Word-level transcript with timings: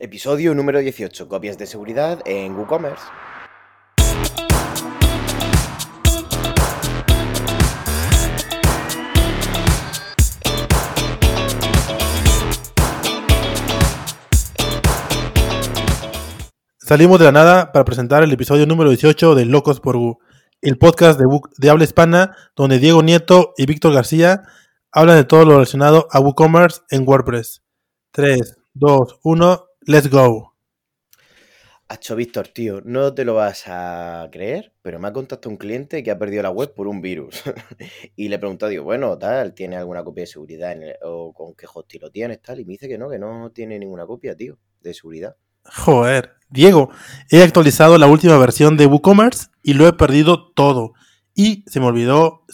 Episodio 0.00 0.54
número 0.54 0.78
18, 0.78 1.26
copias 1.28 1.58
de 1.58 1.66
seguridad 1.66 2.20
en 2.24 2.54
WooCommerce. 2.56 3.04
Salimos 16.78 17.18
de 17.18 17.26
la 17.26 17.32
nada 17.32 17.72
para 17.72 17.84
presentar 17.84 18.22
el 18.22 18.32
episodio 18.32 18.66
número 18.66 18.90
18 18.90 19.34
de 19.34 19.44
Locos 19.44 19.80
por 19.80 19.96
Woo, 19.96 20.18
el 20.62 20.78
podcast 20.78 21.18
de, 21.18 21.26
Woo- 21.26 21.48
de 21.58 21.70
habla 21.70 21.84
hispana 21.84 22.36
donde 22.56 22.78
Diego 22.78 23.02
Nieto 23.02 23.52
y 23.56 23.66
Víctor 23.66 23.92
García 23.92 24.42
hablan 24.90 25.16
de 25.16 25.24
todo 25.24 25.44
lo 25.44 25.52
relacionado 25.54 26.08
a 26.10 26.20
WooCommerce 26.20 26.80
en 26.90 27.06
WordPress. 27.06 27.62
3, 28.12 28.56
2, 28.74 29.18
1, 29.22 29.64
let's 29.88 30.08
go. 30.08 30.54
Hacho 31.90 32.16
Víctor, 32.16 32.48
tío, 32.48 32.82
no 32.84 33.14
te 33.14 33.24
lo 33.24 33.34
vas 33.34 33.64
a 33.66 34.28
creer, 34.30 34.74
pero 34.82 34.98
me 34.98 35.08
ha 35.08 35.12
contactado 35.14 35.48
un 35.50 35.56
cliente 35.56 36.02
que 36.02 36.10
ha 36.10 36.18
perdido 36.18 36.42
la 36.42 36.50
web 36.50 36.74
por 36.74 36.86
un 36.86 37.00
virus. 37.00 37.42
y 38.14 38.28
le 38.28 38.36
he 38.36 38.38
preguntado, 38.38 38.68
digo, 38.68 38.84
bueno, 38.84 39.16
tal, 39.16 39.54
¿tiene 39.54 39.76
alguna 39.76 40.04
copia 40.04 40.22
de 40.22 40.26
seguridad 40.26 40.72
en 40.72 40.82
el- 40.82 40.96
o 41.02 41.32
con 41.32 41.54
qué 41.54 41.66
hosting 41.72 42.02
lo 42.02 42.10
tienes, 42.10 42.42
tal? 42.42 42.60
Y 42.60 42.66
me 42.66 42.72
dice 42.72 42.88
que 42.88 42.98
no, 42.98 43.08
que 43.08 43.18
no 43.18 43.50
tiene 43.52 43.78
ninguna 43.78 44.04
copia, 44.04 44.36
tío, 44.36 44.58
de 44.80 44.92
seguridad. 44.92 45.36
Joder, 45.64 46.34
Diego, 46.50 46.90
he 47.30 47.42
actualizado 47.42 47.96
la 47.96 48.06
última 48.06 48.36
versión 48.36 48.76
de 48.76 48.86
WooCommerce 48.86 49.46
y 49.62 49.72
lo 49.72 49.86
he 49.88 49.94
perdido 49.94 50.52
todo. 50.52 50.92
Y 51.34 51.64
se 51.68 51.80
me 51.80 51.86
olvidó 51.86 52.44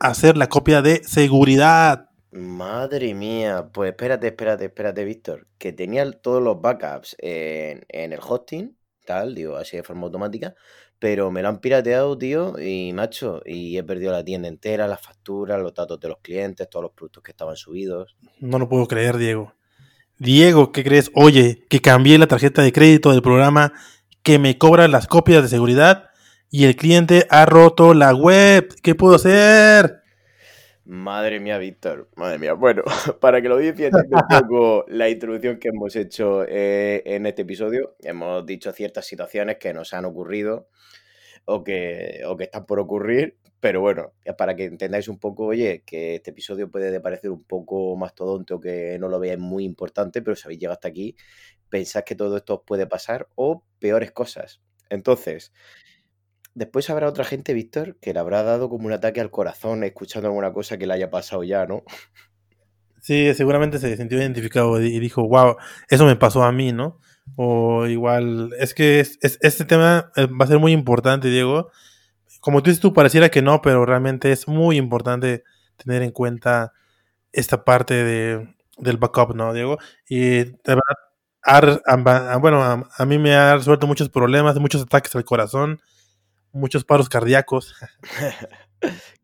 hacer 0.00 0.36
la 0.36 0.48
copia 0.48 0.82
de 0.82 1.02
seguridad. 1.04 2.08
Madre 2.32 3.12
mía, 3.12 3.68
pues 3.74 3.90
espérate, 3.90 4.28
espérate, 4.28 4.64
espérate, 4.64 5.04
Víctor, 5.04 5.46
que 5.58 5.74
tenía 5.74 6.10
todos 6.10 6.42
los 6.42 6.62
backups 6.62 7.14
en, 7.18 7.84
el 7.90 8.18
hosting, 8.26 8.74
tal, 9.04 9.34
digo, 9.34 9.56
así 9.56 9.76
de 9.76 9.82
forma 9.82 10.06
automática, 10.06 10.54
pero 10.98 11.30
me 11.30 11.42
lo 11.42 11.50
han 11.50 11.60
pirateado, 11.60 12.16
tío, 12.16 12.58
y 12.58 12.94
macho, 12.94 13.42
y 13.44 13.76
he 13.76 13.84
perdido 13.84 14.12
la 14.12 14.24
tienda 14.24 14.48
entera, 14.48 14.88
las 14.88 15.02
facturas, 15.02 15.60
los 15.60 15.74
datos 15.74 16.00
de 16.00 16.08
los 16.08 16.20
clientes, 16.22 16.70
todos 16.70 16.84
los 16.84 16.92
productos 16.92 17.22
que 17.22 17.32
estaban 17.32 17.56
subidos. 17.56 18.16
No 18.40 18.58
lo 18.58 18.66
puedo 18.66 18.88
creer, 18.88 19.18
Diego. 19.18 19.52
Diego, 20.16 20.72
¿qué 20.72 20.84
crees? 20.84 21.10
Oye, 21.14 21.66
que 21.68 21.80
cambié 21.80 22.16
la 22.16 22.28
tarjeta 22.28 22.62
de 22.62 22.72
crédito 22.72 23.10
del 23.10 23.20
programa 23.20 23.74
que 24.22 24.38
me 24.38 24.56
cobra 24.56 24.88
las 24.88 25.06
copias 25.06 25.42
de 25.42 25.48
seguridad 25.50 26.08
y 26.50 26.64
el 26.64 26.76
cliente 26.76 27.26
ha 27.28 27.44
roto 27.44 27.92
la 27.92 28.14
web. 28.14 28.74
¿Qué 28.82 28.94
puedo 28.94 29.16
hacer? 29.16 30.01
Madre 30.84 31.38
mía, 31.38 31.58
Víctor, 31.58 32.08
madre 32.16 32.38
mía. 32.38 32.54
Bueno, 32.54 32.82
para 33.20 33.40
que 33.40 33.48
lo 33.48 33.54
audiencia 33.54 33.88
un 33.92 34.10
poco 34.48 34.84
la 34.88 35.08
introducción 35.08 35.58
que 35.58 35.68
hemos 35.68 35.94
hecho 35.94 36.44
eh, 36.48 37.02
en 37.06 37.26
este 37.26 37.42
episodio, 37.42 37.96
hemos 38.00 38.44
dicho 38.44 38.72
ciertas 38.72 39.06
situaciones 39.06 39.58
que 39.58 39.72
nos 39.72 39.94
han 39.94 40.04
ocurrido 40.04 40.68
o 41.44 41.62
que, 41.62 42.22
o 42.26 42.36
que 42.36 42.44
están 42.44 42.66
por 42.66 42.80
ocurrir, 42.80 43.36
pero 43.60 43.80
bueno, 43.80 44.12
para 44.36 44.56
que 44.56 44.64
entendáis 44.64 45.06
un 45.06 45.20
poco, 45.20 45.46
oye, 45.46 45.84
que 45.86 46.16
este 46.16 46.30
episodio 46.32 46.68
puede 46.68 47.00
parecer 47.00 47.30
un 47.30 47.44
poco 47.44 47.94
mastodonte 47.96 48.54
o 48.54 48.60
que 48.60 48.98
no 48.98 49.08
lo 49.08 49.20
veáis 49.20 49.38
muy 49.38 49.64
importante, 49.64 50.20
pero 50.20 50.34
si 50.34 50.46
habéis 50.46 50.60
llegado 50.60 50.74
hasta 50.74 50.88
aquí, 50.88 51.14
pensad 51.68 52.02
que 52.02 52.16
todo 52.16 52.36
esto 52.36 52.54
os 52.56 52.62
puede 52.66 52.88
pasar 52.88 53.28
o 53.36 53.64
peores 53.78 54.10
cosas. 54.10 54.60
Entonces, 54.90 55.52
después 56.54 56.90
habrá 56.90 57.08
otra 57.08 57.24
gente, 57.24 57.54
Víctor, 57.54 57.96
que 58.00 58.12
le 58.12 58.20
habrá 58.20 58.42
dado 58.42 58.68
como 58.68 58.86
un 58.86 58.92
ataque 58.92 59.20
al 59.20 59.30
corazón 59.30 59.84
escuchando 59.84 60.28
alguna 60.28 60.52
cosa 60.52 60.78
que 60.78 60.86
le 60.86 60.94
haya 60.94 61.10
pasado 61.10 61.44
ya, 61.44 61.66
¿no? 61.66 61.82
Sí, 63.00 63.34
seguramente 63.34 63.78
se 63.78 63.96
sintió 63.96 64.18
identificado 64.18 64.80
y 64.80 65.00
dijo, 65.00 65.26
wow, 65.26 65.56
eso 65.88 66.06
me 66.06 66.16
pasó 66.16 66.44
a 66.44 66.52
mí, 66.52 66.72
¿no? 66.72 67.00
O 67.36 67.86
igual, 67.86 68.50
es 68.58 68.74
que 68.74 69.00
es- 69.00 69.18
es- 69.22 69.38
este 69.42 69.64
tema 69.64 70.12
eh, 70.16 70.26
va 70.26 70.44
a 70.44 70.48
ser 70.48 70.58
muy 70.58 70.72
importante, 70.72 71.28
Diego. 71.28 71.70
Como 72.40 72.62
tú 72.62 72.70
dices, 72.70 72.80
tú 72.82 72.92
pareciera 72.92 73.30
que 73.30 73.42
no, 73.42 73.62
pero 73.62 73.86
realmente 73.86 74.32
es 74.32 74.48
muy 74.48 74.76
importante 74.78 75.44
tener 75.76 76.02
en 76.02 76.12
cuenta 76.12 76.72
esta 77.32 77.64
parte 77.64 77.94
de, 77.94 78.54
del 78.78 78.98
backup, 78.98 79.34
¿no, 79.36 79.52
Diego? 79.54 79.78
Y 80.08 80.20
de 80.44 80.52
verdad, 80.66 80.82
a- 81.42 82.36
bueno, 82.38 82.62
a, 82.62 82.88
a 82.96 83.06
mí 83.06 83.18
me 83.18 83.34
ha 83.34 83.56
resuelto 83.56 83.86
muchos 83.86 84.08
problemas, 84.10 84.58
muchos 84.58 84.82
ataques 84.82 85.14
al 85.16 85.24
corazón, 85.24 85.80
muchos 86.52 86.84
paros 86.84 87.08
cardíacos. 87.08 87.74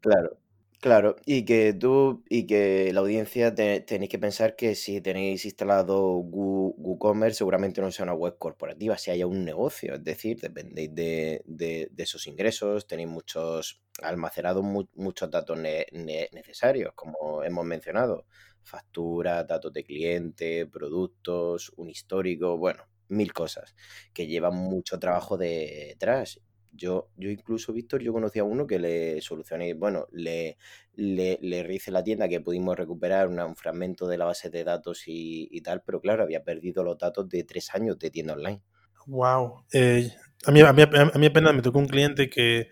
Claro, 0.00 0.38
claro. 0.80 1.16
Y 1.26 1.44
que 1.44 1.72
tú 1.74 2.24
y 2.28 2.46
que 2.46 2.92
la 2.92 3.00
audiencia 3.00 3.54
te- 3.54 3.80
tenéis 3.80 4.10
que 4.10 4.18
pensar 4.18 4.56
que 4.56 4.74
si 4.74 5.00
tenéis 5.00 5.44
instalado 5.44 6.16
Woo- 6.22 6.74
WooCommerce, 6.78 7.38
seguramente 7.38 7.80
no 7.80 7.90
sea 7.90 8.04
una 8.04 8.14
web 8.14 8.36
corporativa, 8.38 8.96
si 8.98 9.10
haya 9.10 9.26
un 9.26 9.44
negocio. 9.44 9.94
Es 9.94 10.04
decir, 10.04 10.40
dependéis 10.40 10.94
de, 10.94 11.42
de- 11.46 11.90
esos 11.98 12.26
ingresos, 12.26 12.86
tenéis 12.86 13.08
muchos 13.08 13.82
almacenados 14.02 14.62
mu- 14.64 14.88
muchos 14.94 15.30
datos 15.30 15.58
ne- 15.58 15.86
ne- 15.92 16.28
necesarios, 16.32 16.92
como 16.94 17.42
hemos 17.44 17.64
mencionado. 17.64 18.26
Factura, 18.62 19.44
datos 19.44 19.72
de 19.72 19.82
cliente, 19.84 20.66
productos, 20.66 21.72
un 21.76 21.88
histórico, 21.90 22.58
bueno, 22.58 22.84
mil 23.08 23.32
cosas 23.32 23.74
que 24.12 24.26
llevan 24.26 24.54
mucho 24.54 24.98
trabajo 24.98 25.36
detrás. 25.38 26.40
Yo, 26.72 27.08
yo 27.16 27.30
incluso, 27.30 27.72
Víctor, 27.72 28.02
yo 28.02 28.12
conocí 28.12 28.38
a 28.38 28.44
uno 28.44 28.66
que 28.66 28.78
le 28.78 29.20
solucioné, 29.20 29.74
bueno, 29.74 30.06
le, 30.12 30.58
le, 30.94 31.38
le 31.40 31.74
hice 31.74 31.90
la 31.90 32.04
tienda 32.04 32.28
que 32.28 32.40
pudimos 32.40 32.76
recuperar 32.76 33.28
un 33.28 33.56
fragmento 33.56 34.06
de 34.06 34.18
la 34.18 34.26
base 34.26 34.50
de 34.50 34.64
datos 34.64 35.08
y, 35.08 35.48
y 35.50 35.60
tal, 35.60 35.82
pero 35.82 36.00
claro, 36.00 36.22
había 36.22 36.44
perdido 36.44 36.84
los 36.84 36.98
datos 36.98 37.28
de 37.28 37.44
tres 37.44 37.74
años 37.74 37.98
de 37.98 38.10
tienda 38.10 38.34
online. 38.34 38.62
Wow. 39.06 39.64
Eh, 39.72 40.12
a, 40.46 40.50
mí, 40.50 40.60
a, 40.60 40.72
mí, 40.72 40.82
a 40.82 41.18
mí 41.18 41.26
apenas 41.26 41.54
me 41.54 41.62
tocó 41.62 41.78
un 41.78 41.88
cliente 41.88 42.28
que, 42.28 42.68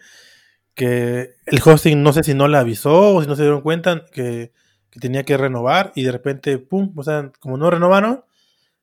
que 0.74 1.34
el 1.46 1.60
hosting 1.64 2.02
no 2.02 2.12
sé 2.12 2.22
si 2.22 2.34
no 2.34 2.46
le 2.46 2.58
avisó 2.58 3.14
o 3.14 3.22
si 3.22 3.28
no 3.28 3.34
se 3.34 3.42
dieron 3.42 3.62
cuenta 3.62 4.04
que, 4.12 4.52
que 4.90 5.00
tenía 5.00 5.24
que 5.24 5.36
renovar 5.36 5.92
y 5.94 6.04
de 6.04 6.12
repente, 6.12 6.58
pum, 6.58 6.92
o 6.96 7.02
sea, 7.02 7.32
como 7.40 7.56
no 7.56 7.70
renovaron, 7.70 8.24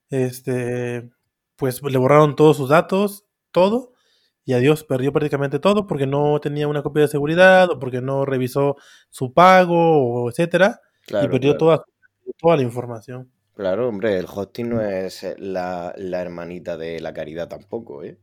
este, 0.10 1.10
pues 1.56 1.82
le 1.82 1.98
borraron 1.98 2.36
todos 2.36 2.58
sus 2.58 2.70
datos, 2.70 3.26
todo, 3.52 3.93
y 4.46 4.54
adiós, 4.54 4.84
perdió 4.84 5.12
prácticamente 5.14 5.60
todo 5.60 5.88
porque 5.88 6.08
no 6.08 6.40
tenía 6.42 6.68
una 6.68 6.84
copia 6.84 7.04
de 7.04 7.08
seguridad 7.10 7.70
o 7.72 7.80
porque 7.80 8.02
no 8.02 8.26
revisó 8.26 8.76
su 9.10 9.34
pago 9.34 10.24
o 10.26 10.30
etcétera, 10.30 10.82
y 11.08 11.08
Claro, 11.08 11.30
perdió 11.30 11.58
claro. 11.58 11.58
toda, 11.58 11.86
toda 12.38 12.58
la 12.58 12.64
información. 12.64 13.32
Claro, 13.56 13.88
hombre, 13.88 14.18
el 14.18 14.26
hosting 14.28 14.70
no 14.70 14.82
es 14.82 15.24
eh, 15.24 15.36
la, 15.38 15.94
la 15.98 16.22
hermanita 16.22 16.76
de 16.78 17.00
la 17.00 17.14
caridad 17.14 17.48
tampoco, 17.48 18.04
¿eh? 18.04 18.18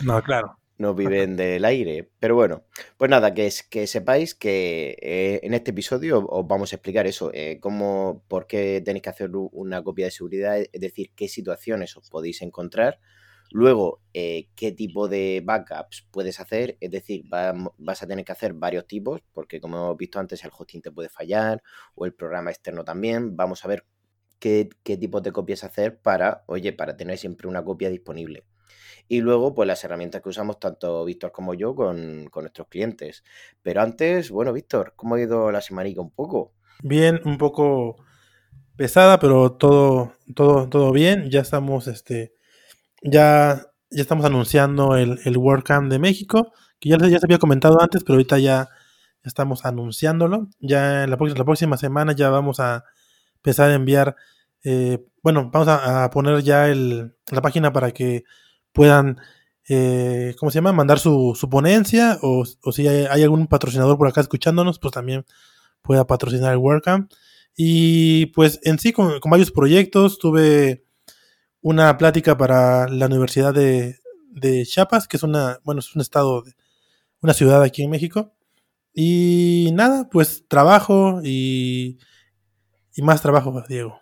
No, 0.00 0.22
claro. 0.22 0.58
no 0.78 0.94
viven 0.94 1.36
del 1.36 1.64
aire. 1.64 2.10
Pero 2.18 2.34
bueno, 2.34 2.64
pues 2.96 3.10
nada, 3.10 3.32
que, 3.34 3.46
es, 3.46 3.62
que 3.62 3.86
sepáis 3.86 4.34
que 4.34 4.96
eh, 5.00 5.40
en 5.42 5.54
este 5.54 5.70
episodio 5.70 6.26
os 6.26 6.46
vamos 6.46 6.72
a 6.72 6.76
explicar 6.76 7.06
eso, 7.06 7.30
eh, 7.32 7.58
cómo, 7.60 8.24
por 8.28 8.46
qué 8.46 8.82
tenéis 8.84 9.02
que 9.02 9.10
hacer 9.10 9.30
una 9.34 9.82
copia 9.82 10.06
de 10.06 10.10
seguridad, 10.10 10.58
es 10.58 10.80
decir, 10.80 11.12
qué 11.16 11.28
situaciones 11.28 11.96
os 11.96 12.10
podéis 12.10 12.42
encontrar. 12.42 12.98
Luego, 13.50 14.00
eh, 14.12 14.48
qué 14.56 14.72
tipo 14.72 15.08
de 15.08 15.42
backups 15.44 16.06
puedes 16.10 16.40
hacer, 16.40 16.76
es 16.80 16.90
decir, 16.90 17.24
vas 17.28 18.02
a 18.02 18.06
tener 18.06 18.24
que 18.24 18.32
hacer 18.32 18.52
varios 18.54 18.86
tipos, 18.86 19.22
porque 19.32 19.60
como 19.60 19.76
hemos 19.76 19.96
visto 19.96 20.18
antes, 20.18 20.44
el 20.44 20.50
hosting 20.56 20.82
te 20.82 20.90
puede 20.90 21.08
fallar 21.08 21.62
o 21.94 22.06
el 22.06 22.14
programa 22.14 22.50
externo 22.50 22.84
también. 22.84 23.36
Vamos 23.36 23.64
a 23.64 23.68
ver 23.68 23.84
qué, 24.38 24.68
qué 24.82 24.96
tipos 24.96 25.22
de 25.22 25.32
copias 25.32 25.64
hacer 25.64 25.98
para, 26.00 26.44
oye, 26.46 26.72
para 26.72 26.96
tener 26.96 27.18
siempre 27.18 27.48
una 27.48 27.64
copia 27.64 27.88
disponible. 27.88 28.44
Y 29.08 29.20
luego, 29.20 29.54
pues 29.54 29.68
las 29.68 29.84
herramientas 29.84 30.20
que 30.20 30.28
usamos 30.28 30.58
tanto 30.58 31.04
Víctor 31.04 31.30
como 31.30 31.54
yo 31.54 31.74
con, 31.74 32.26
con 32.30 32.42
nuestros 32.42 32.66
clientes. 32.68 33.22
Pero 33.62 33.80
antes, 33.80 34.30
bueno, 34.30 34.52
Víctor, 34.52 34.94
¿cómo 34.96 35.14
ha 35.14 35.20
ido 35.20 35.52
la 35.52 35.60
semanica 35.60 36.00
un 36.00 36.10
poco? 36.10 36.54
Bien, 36.82 37.20
un 37.24 37.38
poco 37.38 37.96
pesada, 38.76 39.18
pero 39.20 39.52
todo, 39.52 40.12
todo, 40.34 40.68
todo 40.68 40.92
bien. 40.92 41.30
Ya 41.30 41.40
estamos, 41.40 41.86
este, 41.86 42.34
ya, 43.02 43.66
ya 43.90 44.02
estamos 44.02 44.24
anunciando 44.24 44.96
el, 44.96 45.18
el 45.24 45.36
WordCamp 45.36 45.90
de 45.90 45.98
México, 45.98 46.52
que 46.80 46.90
ya, 46.90 46.98
ya 46.98 47.18
se 47.18 47.26
había 47.26 47.38
comentado 47.38 47.80
antes, 47.80 48.04
pero 48.04 48.14
ahorita 48.14 48.38
ya, 48.38 48.68
estamos 49.26 49.64
anunciándolo. 49.64 50.48
Ya 50.60 51.04
en 51.04 51.10
la, 51.10 51.16
próxima- 51.18 51.76
semana 51.76 52.12
ya 52.12 52.30
vamos 52.30 52.60
a 52.60 52.84
empezar 53.36 53.70
a 53.70 53.74
enviar, 53.74 54.16
eh, 54.64 55.04
bueno, 55.22 55.50
vamos 55.52 55.68
a, 55.68 56.08
poner 56.10 56.42
ya 56.42 56.68
el, 56.68 57.14
la 57.30 57.42
página 57.42 57.72
para 57.72 57.92
que 57.92 58.24
puedan, 58.72 59.18
eh, 59.68 60.34
¿cómo 60.38 60.50
se 60.50 60.56
llama? 60.58 60.72
Mandar 60.72 60.98
su, 60.98 61.36
su 61.38 61.50
ponencia 61.50 62.18
o, 62.22 62.44
o 62.62 62.72
si 62.72 62.88
hay, 62.88 63.22
algún 63.22 63.46
patrocinador 63.48 63.98
por 63.98 64.08
acá 64.08 64.20
escuchándonos, 64.20 64.78
pues 64.78 64.92
también 64.92 65.26
pueda 65.82 66.06
patrocinar 66.06 66.52
el 66.52 66.58
WordCamp. 66.58 67.12
Y 67.56 68.26
pues 68.26 68.60
en 68.64 68.78
sí, 68.78 68.92
con 68.92 69.18
varios 69.30 69.50
proyectos, 69.50 70.18
tuve 70.18 70.85
una 71.60 71.96
plática 71.98 72.36
para 72.36 72.88
la 72.88 73.06
Universidad 73.06 73.54
de, 73.54 73.98
de 74.30 74.64
Chiapas, 74.64 75.08
que 75.08 75.16
es 75.16 75.22
una, 75.22 75.58
bueno, 75.64 75.80
es 75.80 75.94
un 75.94 76.02
estado, 76.02 76.42
de, 76.42 76.52
una 77.20 77.34
ciudad 77.34 77.62
aquí 77.62 77.82
en 77.82 77.90
México. 77.90 78.32
Y 78.94 79.70
nada, 79.74 80.08
pues 80.10 80.44
trabajo 80.48 81.20
y, 81.22 81.98
y 82.94 83.02
más 83.02 83.20
trabajo, 83.20 83.62
Diego. 83.68 84.00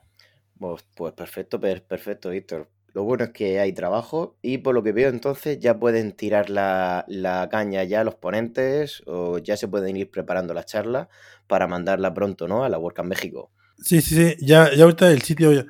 Pues, 0.58 0.84
pues 0.94 1.12
perfecto, 1.14 1.60
per- 1.60 1.84
perfecto, 1.84 2.30
Víctor. 2.30 2.70
Lo 2.92 3.02
bueno 3.02 3.24
es 3.24 3.30
que 3.30 3.58
hay 3.58 3.72
trabajo 3.72 4.36
y 4.40 4.58
por 4.58 4.72
lo 4.72 4.84
que 4.84 4.92
veo 4.92 5.08
entonces 5.08 5.58
ya 5.58 5.80
pueden 5.80 6.12
tirar 6.12 6.48
la, 6.48 7.04
caña 7.50 7.82
ya 7.82 8.04
los 8.04 8.14
ponentes 8.14 9.02
o 9.06 9.38
ya 9.38 9.56
se 9.56 9.66
pueden 9.66 9.96
ir 9.96 10.12
preparando 10.12 10.54
la 10.54 10.64
charla 10.64 11.08
para 11.48 11.66
mandarla 11.66 12.14
pronto, 12.14 12.46
¿no? 12.46 12.62
A 12.62 12.68
la 12.68 12.78
WordCamp 12.78 13.08
México. 13.08 13.50
Sí, 13.78 14.00
sí, 14.00 14.14
sí. 14.14 14.36
Ya, 14.46 14.72
ya 14.72 14.84
ahorita 14.84 15.10
el 15.10 15.22
sitio 15.22 15.66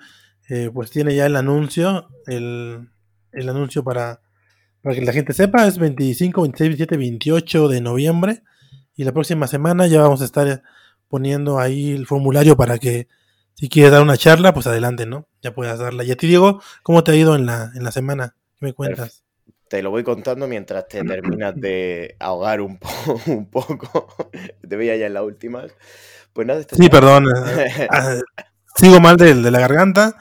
eh, 0.48 0.70
pues 0.72 0.90
tiene 0.90 1.14
ya 1.14 1.26
el 1.26 1.36
anuncio, 1.36 2.08
el, 2.26 2.88
anuncio 3.32 3.82
para, 3.82 4.20
para 4.82 4.94
que 4.94 5.02
la 5.02 5.12
gente 5.12 5.32
sepa, 5.32 5.66
es 5.66 5.78
25, 5.78 6.42
26, 6.42 6.68
27, 6.70 6.96
28 6.96 7.68
de 7.68 7.80
noviembre 7.80 8.42
y 8.96 9.04
la 9.04 9.12
próxima 9.12 9.46
semana 9.46 9.86
ya 9.86 10.02
vamos 10.02 10.22
a 10.22 10.24
estar 10.24 10.62
poniendo 11.08 11.58
ahí 11.58 11.92
el 11.92 12.06
formulario 12.06 12.56
para 12.56 12.78
que 12.78 13.08
si 13.54 13.68
quieres 13.68 13.92
dar 13.92 14.02
una 14.02 14.16
charla, 14.16 14.52
pues 14.52 14.66
adelante, 14.66 15.06
¿no? 15.06 15.28
Ya 15.40 15.54
puedas 15.54 15.78
darla. 15.78 16.02
Ya 16.04 16.16
te 16.16 16.26
digo, 16.26 16.60
¿cómo 16.82 17.04
te 17.04 17.12
ha 17.12 17.14
ido 17.14 17.36
en 17.36 17.46
la, 17.46 17.70
en 17.74 17.84
la 17.84 17.92
semana? 17.92 18.34
¿Qué 18.58 18.66
me 18.66 18.72
cuentas? 18.72 19.22
Te 19.68 19.82
lo 19.82 19.90
voy 19.90 20.02
contando 20.02 20.46
mientras 20.46 20.88
te 20.88 21.02
terminas 21.04 21.54
de 21.56 22.16
ahogar 22.18 22.60
un, 22.60 22.78
un 23.26 23.48
poco. 23.50 24.08
te 24.68 24.76
veía 24.76 24.96
ya 24.96 25.06
en 25.06 25.14
la 25.14 25.22
última. 25.22 25.64
Pues 26.32 26.46
nada, 26.46 26.62
sí, 26.62 26.88
perdón. 26.88 27.26
Sigo 28.74 29.00
mal 29.00 29.16
de, 29.16 29.34
de, 29.34 29.50
la 29.50 29.60
garganta. 29.60 30.16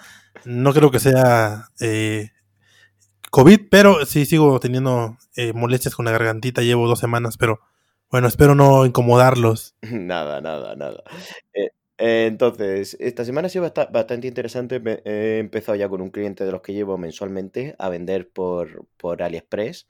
No 0.45 0.73
creo 0.73 0.91
que 0.91 1.00
sea 1.00 1.69
eh, 1.79 2.29
COVID, 3.31 3.61
pero 3.71 4.05
sí 4.05 4.25
sigo 4.25 4.59
teniendo 4.59 5.17
eh, 5.35 5.53
molestias 5.53 5.95
con 5.95 6.05
la 6.05 6.11
gargantita. 6.11 6.61
Llevo 6.61 6.88
dos 6.88 7.00
semanas, 7.00 7.38
pero 7.38 7.61
bueno, 8.11 8.27
espero 8.27 8.53
no 8.53 8.85
incomodarlos. 8.85 9.75
Nada, 9.81 10.39
nada, 10.39 10.75
nada. 10.75 11.03
Eh, 11.53 11.71
entonces, 11.97 12.95
esta 13.00 13.25
semana 13.25 13.47
ha 13.47 13.50
sido 13.50 13.71
bastante 13.91 14.27
interesante. 14.27 14.81
He 15.05 15.39
empezado 15.39 15.75
ya 15.75 15.89
con 15.89 16.01
un 16.01 16.11
cliente 16.11 16.45
de 16.45 16.51
los 16.51 16.61
que 16.61 16.73
llevo 16.73 16.97
mensualmente 17.00 17.75
a 17.79 17.89
vender 17.89 18.29
por, 18.29 18.85
por 18.97 19.23
AliExpress 19.23 19.88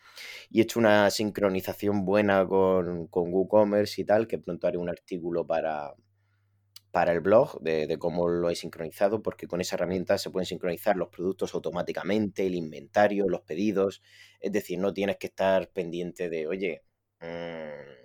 y 0.49 0.59
he 0.59 0.63
hecho 0.63 0.79
una 0.79 1.09
sincronización 1.09 2.05
buena 2.05 2.47
con, 2.47 3.07
con 3.07 3.33
WooCommerce 3.33 4.01
y 4.01 4.05
tal, 4.05 4.27
que 4.27 4.37
pronto 4.37 4.67
haré 4.67 4.77
un 4.77 4.89
artículo 4.89 5.45
para, 5.45 5.93
para 6.93 7.11
el 7.11 7.21
blog 7.21 7.59
de, 7.59 7.97
cómo 7.97 8.29
lo 8.29 8.51
he 8.51 8.55
sincronizado, 8.55 9.23
porque 9.23 9.47
con 9.47 9.59
esa 9.59 9.77
herramienta 9.77 10.19
se 10.19 10.29
pueden 10.29 10.45
sincronizar 10.45 10.95
los 10.95 11.09
productos 11.09 11.55
automáticamente, 11.55 12.45
el 12.45 12.53
inventario, 12.53 13.27
los 13.27 13.41
pedidos. 13.41 14.03
Es 14.39 14.51
decir, 14.51 14.77
no 14.77 14.93
tienes 14.93 15.17
que 15.17 15.25
estar 15.25 15.71
pendiente 15.71 16.29
de, 16.29 16.45
oye, 16.45 16.83
mmm, 17.19 18.03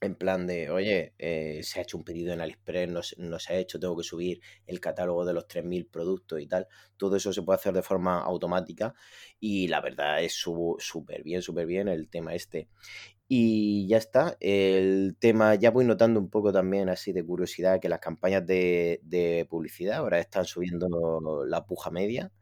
en 0.00 0.14
plan 0.14 0.46
de, 0.46 0.70
oye, 0.70 1.14
eh, 1.18 1.60
se 1.64 1.80
ha 1.80 1.82
hecho 1.82 1.96
un 1.96 2.04
pedido 2.04 2.32
en 2.32 2.40
AliExpress, 2.40 3.16
no, 3.18 3.38
se 3.40 3.52
ha 3.52 3.56
hecho, 3.58 3.80
tengo 3.80 3.96
que 3.96 4.04
subir 4.04 4.40
el 4.66 4.78
catálogo 4.78 5.24
de 5.24 5.32
los 5.32 5.48
3.000 5.48 5.88
productos 5.88 6.40
y 6.40 6.46
tal. 6.46 6.68
Todo 6.96 7.16
eso 7.16 7.32
se 7.32 7.42
puede 7.42 7.56
hacer 7.56 7.72
de 7.74 7.82
forma 7.82 8.20
automática 8.20 8.94
y 9.40 9.66
la 9.66 9.80
verdad 9.80 10.22
es 10.22 10.34
súper 10.34 11.24
bien, 11.24 11.42
súper 11.42 11.66
bien 11.66 11.88
el 11.88 12.08
tema 12.08 12.36
este. 12.36 12.68
Y 13.28 13.86
ya 13.88 13.98
está, 13.98 14.36
el 14.40 15.16
tema, 15.18 15.54
ya 15.54 15.70
voy 15.70 15.84
notando 15.84 16.18
un 16.18 16.30
poco 16.30 16.52
también 16.52 16.88
así 16.88 17.12
de 17.12 17.24
curiosidad 17.24 17.78
que 17.80 17.90
las 17.90 18.00
campañas 18.00 18.46
de, 18.46 19.00
de 19.02 19.46
publicidad 19.50 19.98
ahora 19.98 20.18
están 20.18 20.46
subiendo 20.46 20.88
la 21.46 21.66
puja 21.66 21.90
media 21.90 22.32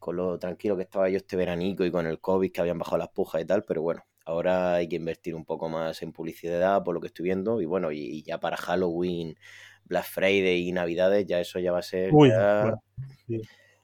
con 0.00 0.16
lo 0.16 0.36
tranquilo 0.36 0.76
que 0.76 0.82
estaba 0.82 1.08
yo 1.08 1.16
este 1.16 1.36
veranico 1.36 1.84
y 1.84 1.92
con 1.92 2.06
el 2.08 2.18
COVID 2.20 2.50
que 2.50 2.60
habían 2.60 2.78
bajado 2.78 2.98
las 2.98 3.10
pujas 3.10 3.40
y 3.40 3.44
tal, 3.44 3.62
pero 3.62 3.82
bueno, 3.82 4.04
Ahora 4.24 4.74
hay 4.74 4.88
que 4.88 4.96
invertir 4.96 5.34
un 5.34 5.44
poco 5.44 5.68
más 5.68 6.00
en 6.02 6.12
publicidad, 6.12 6.82
por 6.84 6.94
lo 6.94 7.00
que 7.00 7.08
estoy 7.08 7.24
viendo. 7.24 7.60
Y 7.60 7.66
bueno, 7.66 7.90
y, 7.90 8.22
ya 8.22 8.38
para 8.38 8.56
Halloween, 8.56 9.36
Black 9.84 10.04
Friday 10.04 10.68
y 10.68 10.72
Navidades, 10.72 11.26
ya 11.26 11.40
eso 11.40 11.58
ya 11.58 11.72
va 11.72 11.80
a 11.80 11.82
ser. 11.82 12.10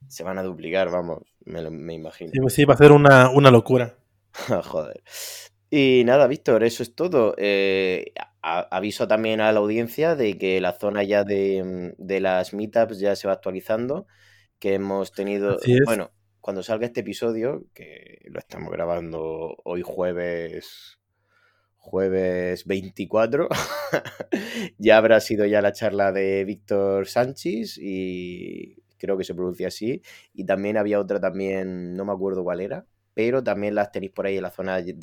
Se 0.07 0.23
van 0.23 0.39
a 0.39 0.43
duplicar, 0.43 0.91
vamos, 0.91 1.23
me, 1.45 1.95
imagino. 1.95 2.31
Sí, 2.33 2.41
sí, 2.55 2.65
va 2.65 2.75
a 2.75 2.79
ser 2.79 2.93
una, 2.93 3.51
locura. 3.51 3.99
Joder. 4.65 5.03
Y 5.71 6.03
nada, 6.05 6.27
Víctor, 6.27 6.65
eso 6.65 6.83
es 6.83 6.95
todo. 6.95 7.35
Eh, 7.37 8.13
aviso 8.43 9.07
también 9.07 9.41
a 9.41 9.53
la 9.53 9.59
audiencia 9.59 10.17
de 10.17 10.39
que 10.39 10.61
la 10.61 10.73
zona 10.73 11.03
ya 11.03 11.25
de, 11.25 11.95
de 11.99 12.21
las 12.21 12.55
meetups 12.55 12.99
ya 12.99 13.17
se 13.17 13.29
va 13.29 13.35
actualizando, 13.35 14.07
que 14.59 14.75
hemos 14.75 15.13
tenido, 15.13 15.59
bueno, 15.85 16.11
cuando 16.41 16.63
salga 16.63 16.87
este 16.87 17.01
episodio, 17.01 17.67
que 17.75 18.21
lo 18.25 18.39
estamos 18.39 18.71
grabando 18.71 19.57
hoy 19.65 19.83
jueves, 19.83 20.99
jueves 21.77 22.65
24, 22.65 23.49
ya 24.79 24.97
habrá 24.97 25.21
sido 25.21 25.45
ya 25.45 25.61
la 25.61 25.73
charla 25.73 26.13
de 26.13 26.45
Víctor 26.45 27.07
Sánchez 27.07 27.79
y 27.79 28.77
creo 28.97 29.19
que 29.19 29.25
se 29.25 29.35
pronuncia 29.35 29.69
así. 29.69 30.01
Y 30.33 30.45
también 30.45 30.79
había 30.79 31.01
otra 31.01 31.21
también, 31.21 31.95
no 31.95 32.07
me 32.07 32.13
acuerdo 32.13 32.43
cuál 32.45 32.61
era, 32.63 32.87
pero 33.19 33.43
también 33.43 33.75
las 33.75 33.91
tenéis 33.91 34.13
por 34.13 34.27
ahí 34.27 34.37
en 34.37 34.45
la 34.45 34.53
zona 34.53 34.77
de, 34.81 34.95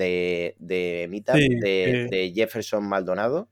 de 0.57 0.57
de, 0.57 2.31
Jefferson 2.33 2.87
Maldonado, 2.87 3.49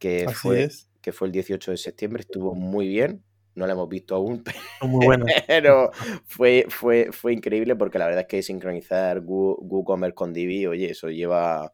que 0.00 0.26
fue, 0.28 0.68
que 1.00 1.12
fue 1.12 1.28
el 1.28 1.32
18 1.32 1.70
de 1.70 1.76
septiembre, 1.76 2.22
estuvo 2.22 2.56
muy 2.56 2.88
bien 2.88 3.22
no 3.54 3.64
la 3.64 3.74
hemos 3.74 3.88
visto 3.88 4.16
aún, 4.16 4.42
pero 5.46 5.92
fue, 6.24 6.66
fue, 6.68 7.10
fue 7.12 7.32
increíble 7.32 7.76
porque 7.76 8.00
la 8.00 8.06
verdad 8.06 8.22
es 8.22 8.26
que 8.26 8.42
sincronizar 8.42 9.20
WooCommerce 9.24 10.16
con 10.16 10.32
Divi, 10.32 10.66
oye, 10.66 10.90
eso 10.90 11.08
lleva, 11.08 11.72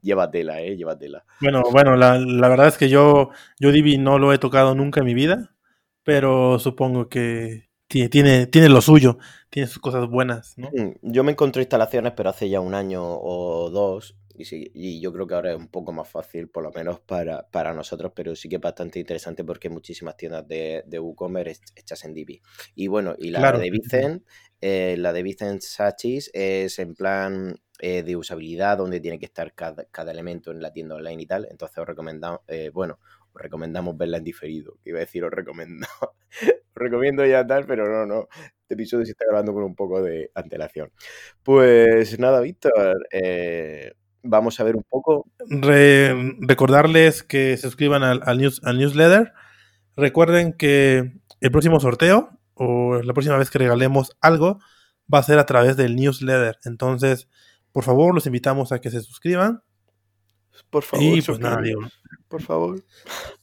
lleva 0.00 0.30
tela, 0.30 0.62
¿eh? 0.62 0.76
Lleva 0.76 0.96
tela. 0.96 1.24
Bueno, 1.40 1.64
bueno, 1.72 1.96
la, 1.96 2.18
verdad 2.48 2.68
es 2.68 2.78
que 2.78 2.88
yo, 2.88 3.30
yo 3.58 3.72
Divi 3.72 3.98
no 3.98 4.20
lo 4.20 4.32
he 4.32 4.38
tocado 4.38 4.76
nunca 4.76 5.00
en 5.00 5.06
mi 5.06 5.14
vida, 5.14 5.56
pero 6.04 6.60
supongo 6.60 7.08
que 7.08 7.67
tiene, 7.88 8.08
tiene, 8.08 8.46
tiene 8.46 8.68
lo 8.68 8.80
suyo, 8.80 9.18
tiene 9.50 9.66
sus 9.66 9.80
cosas 9.80 10.08
buenas, 10.08 10.56
¿no? 10.56 10.70
Mm, 10.72 10.94
yo 11.02 11.24
me 11.24 11.32
encontré 11.32 11.62
instalaciones, 11.62 12.12
pero 12.16 12.30
hace 12.30 12.48
ya 12.48 12.60
un 12.60 12.74
año 12.74 13.02
o 13.04 13.70
dos, 13.70 14.16
y, 14.38 15.00
yo 15.00 15.12
creo 15.12 15.26
que 15.26 15.34
ahora 15.34 15.52
es 15.52 15.58
un 15.58 15.68
poco 15.68 15.92
más 15.92 16.08
fácil, 16.08 16.48
por 16.48 16.62
lo 16.62 16.70
menos 16.70 17.00
para, 17.00 17.48
para 17.50 17.74
nosotros, 17.74 18.12
pero 18.14 18.36
sí 18.36 18.48
que 18.48 18.56
es 18.56 18.62
bastante 18.62 19.00
interesante 19.00 19.44
porque 19.44 19.68
hay 19.68 19.74
muchísimas 19.74 20.16
tiendas 20.16 20.46
de, 20.46 20.84
de 20.86 20.98
WooCommerce 20.98 21.62
hechas 21.74 22.04
en 22.04 22.14
Divi. 22.14 22.40
Y 22.74 22.86
bueno, 22.88 23.16
y 23.18 23.30
la 23.30 23.52
de 23.52 23.70
Vicent, 23.70 24.24
eh, 24.60 24.96
la 24.98 25.12
de 25.12 25.22
Vicent 25.22 25.62
Sachis 25.62 26.30
es 26.32 26.78
en 26.78 26.94
plan 26.94 27.60
eh, 27.80 28.02
de 28.02 28.16
usabilidad, 28.16 28.78
donde 28.78 29.00
tiene 29.00 29.18
que 29.18 29.26
estar 29.26 29.54
cada, 29.54 29.86
elemento 30.10 30.50
en 30.50 30.62
la 30.62 30.72
tienda 30.72 30.96
online 30.96 31.22
y 31.22 31.26
tal. 31.26 31.48
Entonces 31.50 31.78
os 31.78 31.86
recomendamos, 31.86 32.40
eh, 32.48 32.70
bueno, 32.72 32.98
os 33.38 33.42
recomendamos 33.42 33.96
verla 33.96 34.18
en 34.18 34.24
diferido. 34.24 34.74
Que 34.82 34.90
iba 34.90 34.98
a 34.98 35.00
decir 35.00 35.24
os 35.24 35.30
recomiendo, 35.30 35.86
recomiendo 36.74 37.24
ya 37.24 37.46
tal, 37.46 37.66
pero 37.66 37.88
no, 37.88 38.06
no. 38.06 38.28
Este 38.62 38.74
episodio 38.74 39.06
se 39.06 39.12
está 39.12 39.24
grabando 39.26 39.54
con 39.54 39.62
un 39.62 39.74
poco 39.74 40.02
de 40.02 40.30
antelación. 40.34 40.90
Pues 41.42 42.18
nada, 42.18 42.40
Víctor, 42.40 43.06
eh, 43.10 43.92
vamos 44.22 44.58
a 44.60 44.64
ver 44.64 44.76
un 44.76 44.84
poco. 44.84 45.26
recordarles 46.40 47.22
que 47.22 47.56
se 47.56 47.62
suscriban 47.62 48.02
al, 48.02 48.38
news, 48.38 48.60
al 48.64 48.78
newsletter. 48.78 49.32
Recuerden 49.96 50.52
que 50.52 51.12
el 51.40 51.50
próximo 51.50 51.80
sorteo 51.80 52.30
o 52.54 53.00
la 53.02 53.14
próxima 53.14 53.36
vez 53.36 53.50
que 53.50 53.58
regalemos 53.58 54.16
algo 54.20 54.58
va 55.12 55.20
a 55.20 55.22
ser 55.22 55.38
a 55.38 55.46
través 55.46 55.76
del 55.76 55.96
newsletter. 55.96 56.58
Entonces, 56.64 57.28
por 57.72 57.84
favor, 57.84 58.14
los 58.14 58.26
invitamos 58.26 58.72
a 58.72 58.80
que 58.80 58.90
se 58.90 59.00
suscriban. 59.00 59.62
Por 60.70 60.82
favor. 60.82 61.04
Y 61.04 61.22
pues 61.22 61.38
nada, 61.38 61.60
digo. 61.62 61.82
Por 62.28 62.42
favor. 62.42 62.84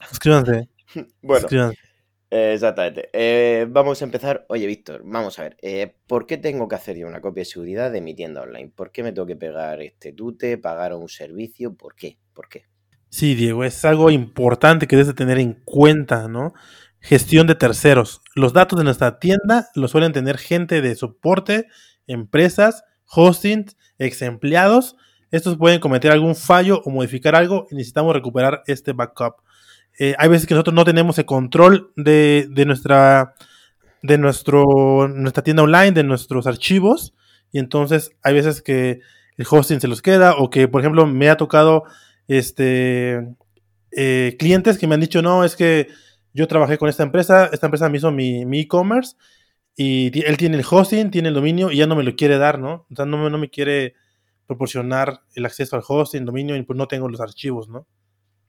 Suscríbanse. 0.10 0.70
bueno. 1.22 1.42
Suscríbanse 1.42 1.86
exactamente. 2.30 3.10
Eh, 3.14 3.68
vamos 3.70 4.02
a 4.02 4.06
empezar. 4.06 4.46
Oye, 4.50 4.66
Víctor, 4.68 5.02
vamos 5.06 5.40
a 5.40 5.44
ver. 5.44 5.58
Eh, 5.62 5.96
¿Por 6.08 6.26
qué 6.26 6.38
tengo 6.38 6.68
que 6.68 6.76
hacer 6.76 6.98
yo 6.98 7.08
una 7.08 7.22
copia 7.22 7.42
de 7.42 7.46
seguridad 7.46 7.92
de 7.92 8.02
mi 8.02 8.14
tienda 8.14 8.42
online? 8.42 8.72
¿Por 8.76 8.92
qué 8.92 9.04
me 9.04 9.12
tengo 9.12 9.26
que 9.26 9.36
pegar 9.36 9.82
este 9.82 10.14
tute, 10.14 10.58
pagar 10.58 10.94
un 10.94 11.08
servicio? 11.08 11.76
¿Por 11.76 11.96
qué? 11.96 12.18
¿Por 12.34 12.50
qué? 12.50 12.66
Sí, 13.10 13.36
Diego, 13.36 13.64
es 13.64 13.86
algo 13.86 14.10
importante 14.12 14.88
que 14.88 14.98
debes 14.98 15.16
tener 15.16 15.40
en 15.40 15.54
cuenta, 15.64 16.28
¿no? 16.28 16.54
Gestión 17.00 17.48
de 17.48 17.56
terceros. 17.56 18.22
Los 18.36 18.52
datos 18.52 18.78
de 18.78 18.84
nuestra 18.84 19.20
tienda 19.20 19.70
los 19.76 19.92
suelen 19.92 20.12
tener 20.12 20.38
gente 20.38 20.82
de 20.82 20.96
soporte, 20.96 21.68
empresas, 22.08 22.84
hosting, 23.06 23.66
ex 24.00 24.22
empleados. 24.22 24.98
Estos 25.36 25.58
pueden 25.58 25.82
cometer 25.82 26.14
algún 26.14 26.34
fallo 26.34 26.82
o 26.86 26.90
modificar 26.90 27.36
algo 27.36 27.68
y 27.70 27.76
necesitamos 27.76 28.14
recuperar 28.14 28.64
este 28.68 28.94
backup. 28.94 29.42
Eh, 30.00 30.16
hay 30.18 30.30
veces 30.30 30.48
que 30.48 30.54
nosotros 30.54 30.74
no 30.74 30.86
tenemos 30.86 31.18
el 31.20 31.26
control 31.26 31.92
de, 31.98 32.48
nuestra 32.66 33.36
de 34.02 34.18
nuestro, 34.18 35.10
nuestra 35.10 35.44
tienda 35.44 35.64
online, 35.64 35.92
de 35.92 36.04
nuestros 36.04 36.48
archivos, 36.48 37.14
y 37.52 37.60
entonces 37.60 38.12
hay 38.24 38.34
veces 38.34 38.62
que 38.62 39.02
el 39.36 39.46
hosting 39.50 39.82
se 39.82 39.90
los 39.90 40.02
queda, 40.02 40.36
o 40.38 40.50
que, 40.50 40.70
por 40.70 40.80
ejemplo, 40.80 41.06
me 41.06 41.30
ha 41.30 41.36
tocado 41.36 41.84
este 42.30 43.28
eh, 43.92 44.38
clientes 44.40 44.78
que 44.78 44.88
me 44.88 44.96
han 44.96 45.02
dicho, 45.02 45.22
no, 45.22 45.44
es 45.44 45.58
que 45.58 45.90
yo 46.34 46.48
trabajé 46.48 46.78
con 46.78 46.88
esta 46.88 47.04
empresa, 47.04 47.50
esta 47.52 47.68
empresa 47.68 47.90
me 47.90 47.98
hizo 47.98 48.10
mi 48.10 48.62
e-commerce, 48.62 49.18
y 49.76 50.18
él 50.26 50.38
tiene 50.38 50.56
el 50.56 50.66
hosting, 50.70 51.12
tiene 51.12 51.28
el 51.28 51.36
dominio, 51.36 51.72
y 51.72 51.78
ya 51.78 51.88
no 51.88 51.98
me 51.98 52.04
lo 52.04 52.16
quiere 52.16 52.38
dar, 52.38 52.58
¿no? 52.58 52.86
O 52.90 52.96
sea, 52.96 53.06
no 53.06 53.38
me 53.38 53.50
quiere 53.50 53.96
proporcionar 54.48 55.22
el 55.34 55.46
acceso 55.46 55.76
al 55.76 55.84
hosting, 55.88 56.22
el 56.22 56.26
dominio, 56.26 56.56
y 56.56 56.64
pues 56.64 56.78
no 56.78 56.88
tengo 56.88 57.10
los 57.10 57.22
archivos, 57.22 57.70
¿no? 57.70 57.88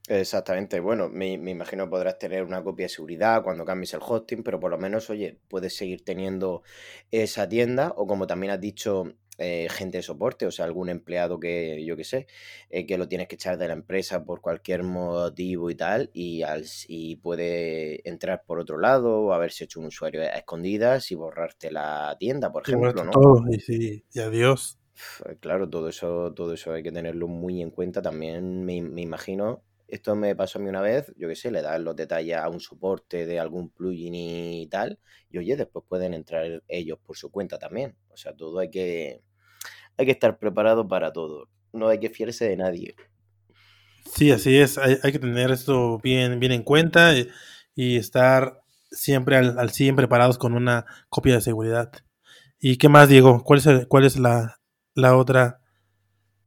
Exactamente, 0.09 0.79
bueno, 0.79 1.09
me, 1.09 1.37
me 1.37 1.51
imagino 1.51 1.85
que 1.85 1.91
podrás 1.91 2.19
tener 2.19 2.45
una 2.45 2.63
copia 2.63 2.85
de 2.85 2.91
seguridad 2.91 3.43
cuando 3.43 3.65
cambies 3.65 3.93
el 3.95 4.01
hosting, 4.07 4.45
pero 4.45 4.61
por 4.61 4.71
lo 4.71 4.79
menos, 4.79 5.11
oye, 5.11 5.41
puedes 5.49 5.77
seguir 5.77 6.05
teniendo 6.05 6.63
esa 7.11 7.49
tienda 7.49 7.93
o 7.97 8.07
como 8.07 8.29
también 8.29 8.53
has 8.53 8.61
dicho, 8.61 9.17
eh, 9.39 9.67
gente 9.69 9.99
de 9.99 10.03
soporte, 10.03 10.47
o 10.47 10.51
sea, 10.51 10.65
algún 10.65 10.89
empleado 10.89 11.39
que, 11.39 11.85
yo 11.85 11.95
qué 11.95 12.05
sé, 12.05 12.27
eh, 12.71 12.87
que 12.87 12.97
lo 12.97 13.07
tienes 13.07 13.29
que 13.29 13.35
echar 13.35 13.59
de 13.59 13.67
la 13.67 13.75
empresa 13.75 14.25
por 14.25 14.41
cualquier 14.41 14.83
motivo 14.83 15.71
y 15.71 15.75
tal, 15.75 16.11
y, 16.15 16.43
al, 16.43 16.65
y 16.89 17.17
puede 17.17 18.09
entrar 18.09 18.45
por 18.47 18.61
otro 18.61 18.79
lado 18.79 19.21
o 19.21 19.33
haberse 19.35 19.65
hecho 19.65 19.81
un 19.81 19.87
usuario 19.87 20.23
a 20.23 20.27
escondidas 20.27 21.11
y 21.11 21.17
borrarte 21.17 21.71
la 21.71 22.17
tienda, 22.19 22.51
por 22.51 22.63
ejemplo, 22.63 23.05
¿no? 23.05 23.11
todo, 23.11 23.43
y 23.51 23.61
sí, 23.61 24.05
y 24.15 24.21
adiós. 24.21 24.79
Uf, 24.97 25.23
Claro, 25.41 25.69
todo 25.69 25.89
eso, 25.89 26.33
todo 26.35 26.53
eso 26.55 26.73
hay 26.73 26.83
que 26.83 26.93
tenerlo 26.93 27.29
muy 27.29 27.63
en 27.63 27.71
cuenta. 27.71 28.03
También 28.03 28.65
me, 28.65 28.83
me 28.83 29.03
imagino, 29.03 29.63
esto 29.89 30.17
me 30.17 30.35
pasó 30.35 30.59
a 30.59 30.63
mí 30.63 30.69
una 30.69 30.81
vez, 30.81 31.13
yo 31.17 31.29
qué 31.29 31.37
sé, 31.37 31.51
le 31.51 31.63
das 31.63 31.81
los 31.81 31.95
detalles 31.97 32.37
a 32.37 32.49
un 32.49 32.61
soporte 32.61 33.27
de 33.27 33.39
algún 33.39 33.71
plugin 33.71 34.15
y 34.15 34.67
tal, 34.69 34.99
y 35.31 35.39
oye, 35.39 35.57
después 35.57 35.85
pueden 35.89 36.15
entrar 36.15 36.63
ellos 36.69 36.99
por 37.05 37.17
su 37.17 37.31
cuenta 37.31 37.59
también. 37.59 37.97
O 38.11 38.17
sea, 38.17 38.35
todo 38.35 38.59
hay 38.59 38.71
que, 38.71 39.23
hay 39.99 40.07
que 40.07 40.13
estar 40.13 40.39
preparado 40.39 40.89
para 40.89 41.13
todo. 41.13 41.49
No 41.73 41.89
hay 41.89 42.01
que 42.01 42.11
fiarse 42.11 42.49
de 42.49 42.57
nadie. 42.57 42.97
Sí, 44.15 44.31
así 44.31 44.57
es, 44.59 44.79
hay, 44.79 44.97
hay 45.03 45.13
que 45.13 45.19
tener 45.19 45.51
esto 45.51 45.99
bien, 45.99 46.41
bien 46.41 46.53
en 46.53 46.63
cuenta 46.63 47.17
y, 47.17 47.29
y 47.75 47.97
estar 47.97 48.63
siempre 48.91 49.37
al, 49.37 49.59
al 49.59 49.71
100 49.71 49.97
preparados 49.97 50.39
con 50.39 50.55
una 50.55 50.87
copia 51.09 51.35
de 51.35 51.41
seguridad. 51.41 51.93
¿Y 52.61 52.79
qué 52.79 52.89
más, 52.89 53.09
Diego? 53.09 53.43
¿Cuál 53.45 53.61
es, 53.61 53.87
cuál 53.89 54.05
es 54.05 54.19
la, 54.19 54.59
la 54.97 55.17
otra? 55.17 55.61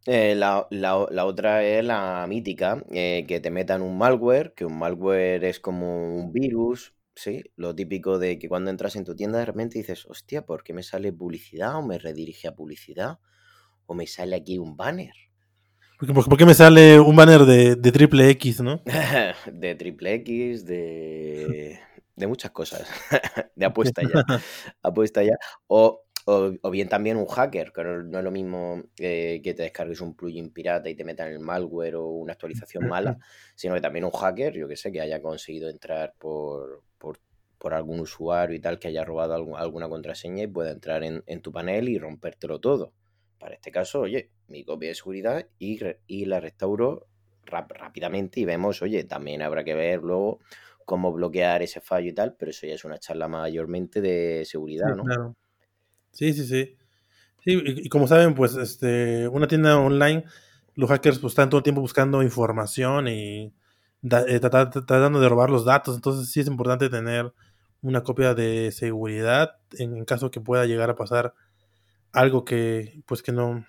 Eh, 0.06 0.34
la, 0.36 0.68
la- 0.72 1.06
la 1.12 1.25
otra 1.25 1.63
es 1.63 1.84
la 1.86 2.25
mítica, 2.27 2.84
eh, 2.91 3.25
que 3.27 3.39
te 3.39 3.51
metan 3.51 3.82
un 3.82 3.98
malware, 3.98 4.53
que 4.56 4.65
un 4.65 4.77
malware 4.79 5.44
es 5.46 5.60
como 5.60 6.15
un 6.15 6.32
virus, 6.34 6.96
¿sí? 7.15 7.44
Lo 7.56 7.75
típico 7.75 8.18
de 8.18 8.39
que 8.39 8.50
cuando 8.50 8.72
entras 8.72 8.96
en 8.96 9.03
tu 9.06 9.15
tienda 9.15 9.39
de 9.39 9.46
repente 9.46 9.77
dices, 9.77 10.06
hostia, 10.08 10.46
¿por 10.46 10.63
qué 10.63 10.74
me 10.74 10.84
sale 10.84 11.13
publicidad 11.13 11.75
o 11.77 11.84
me 11.86 12.00
redirige 12.00 12.48
a 12.48 12.56
publicidad 12.56 13.20
o 13.88 13.94
me 13.96 14.08
sale 14.08 14.36
aquí 14.38 14.58
un 14.60 14.77
banner 14.77 15.13
Porque, 15.98 16.13
¿Por 16.13 16.38
qué 16.38 16.46
me 16.48 16.53
sale 16.56 17.00
un 17.00 17.15
banner 17.15 17.46
de, 17.46 17.75
de 17.75 17.91
triple 17.91 18.29
X, 18.32 18.62
no? 18.62 18.82
de 19.53 19.75
triple 19.75 20.13
X, 20.15 20.65
de, 20.65 21.79
de 22.15 22.27
muchas 22.27 22.51
cosas, 22.51 22.88
de 23.56 23.65
apuesta 23.65 24.03
ya, 24.03 24.18
apuesta 24.84 25.24
ya, 25.24 25.36
o, 25.68 26.03
o, 26.31 26.53
o 26.62 26.69
bien 26.71 26.89
también 26.89 27.17
un 27.17 27.25
hacker, 27.27 27.71
que 27.74 27.83
no, 27.83 28.03
no 28.03 28.17
es 28.19 28.24
lo 28.24 28.31
mismo 28.31 28.83
eh, 29.00 29.41
que 29.43 29.53
te 29.53 29.63
descargues 29.63 30.01
un 30.01 30.15
plugin 30.15 30.51
pirata 30.53 30.89
y 30.89 30.95
te 30.95 31.03
metan 31.03 31.29
el 31.31 31.39
malware 31.39 31.95
o 31.95 32.07
una 32.09 32.33
actualización 32.33 32.86
mala, 32.86 33.17
sino 33.55 33.74
que 33.75 33.81
también 33.81 34.05
un 34.05 34.12
hacker, 34.12 34.53
yo 34.53 34.67
que 34.67 34.75
sé, 34.77 34.91
que 34.91 35.01
haya 35.01 35.21
conseguido 35.21 35.69
entrar 35.69 36.15
por, 36.17 36.83
por, 36.98 37.19
por 37.57 37.74
algún 37.74 38.00
usuario 38.01 38.55
y 38.55 38.59
tal, 38.62 38.79
que 38.79 38.88
haya 38.89 39.03
robado 39.05 39.33
algún- 39.33 39.57
alguna 39.57 39.89
contraseña 39.89 40.43
y 40.43 40.48
pueda 40.48 40.71
entrar 40.71 41.03
en, 41.03 41.24
en 41.27 41.41
tu 41.41 41.51
panel 41.51 41.89
y 41.89 41.98
rompértelo 42.00 42.59
todo. 42.59 42.93
Para 43.38 43.55
este 43.55 43.71
caso, 43.71 44.01
oye, 44.01 44.31
mi 44.48 44.63
copia 44.65 44.89
de 44.89 44.95
seguridad 44.95 45.48
y, 45.57 45.79
y 46.07 46.25
la 46.25 46.39
restauro 46.39 47.07
rap- 47.43 47.71
rápidamente 47.71 48.39
y 48.39 48.45
vemos, 48.45 48.81
oye, 48.81 49.03
también 49.05 49.41
habrá 49.41 49.63
que 49.63 49.74
ver 49.75 50.00
luego 50.01 50.39
cómo 50.86 51.12
bloquear 51.13 51.62
ese 51.62 51.81
fallo 51.81 52.09
y 52.09 52.13
tal, 52.13 52.36
pero 52.36 52.51
eso 52.51 52.67
ya 52.67 52.74
es 52.75 52.83
una 52.86 53.00
charla 53.00 53.27
mayormente 53.27 54.01
de 54.01 54.43
seguridad, 54.45 54.93
Sí, 54.93 54.95
¿no? 54.95 55.12
claro. 55.12 55.36
Sí, 56.11 56.33
sí, 56.33 56.45
sí. 56.45 56.75
Sí, 57.43 57.61
y, 57.65 57.89
como 57.89 58.07
saben, 58.07 58.35
pues 58.35 58.55
este, 58.55 59.27
una 59.29 59.47
tienda 59.47 59.79
online, 59.79 60.25
los 60.75 60.89
hackers 60.89 61.19
pues 61.19 61.31
están 61.33 61.49
todo 61.49 61.59
el 61.59 61.63
tiempo 61.63 61.81
buscando 61.81 62.23
información 62.23 63.07
y 63.07 63.53
eh, 64.03 64.39
trata- 64.41 64.69
tratando 64.71 65.21
de 65.21 65.29
robar 65.29 65.49
los 65.51 65.65
datos. 65.65 65.95
Entonces 65.95 66.31
sí 66.31 66.41
es 66.41 66.47
importante 66.47 66.89
tener 66.89 67.33
una 67.83 68.03
copia 68.03 68.33
de 68.35 68.71
seguridad 68.73 69.57
en, 69.77 69.97
en 69.97 70.05
caso 70.05 70.31
que 70.31 70.41
pueda 70.41 70.65
llegar 70.65 70.89
a 70.91 70.95
pasar 70.95 71.33
algo 72.11 72.45
que, 72.45 73.01
pues 73.05 73.21
que 73.23 73.31
no, 73.31 73.65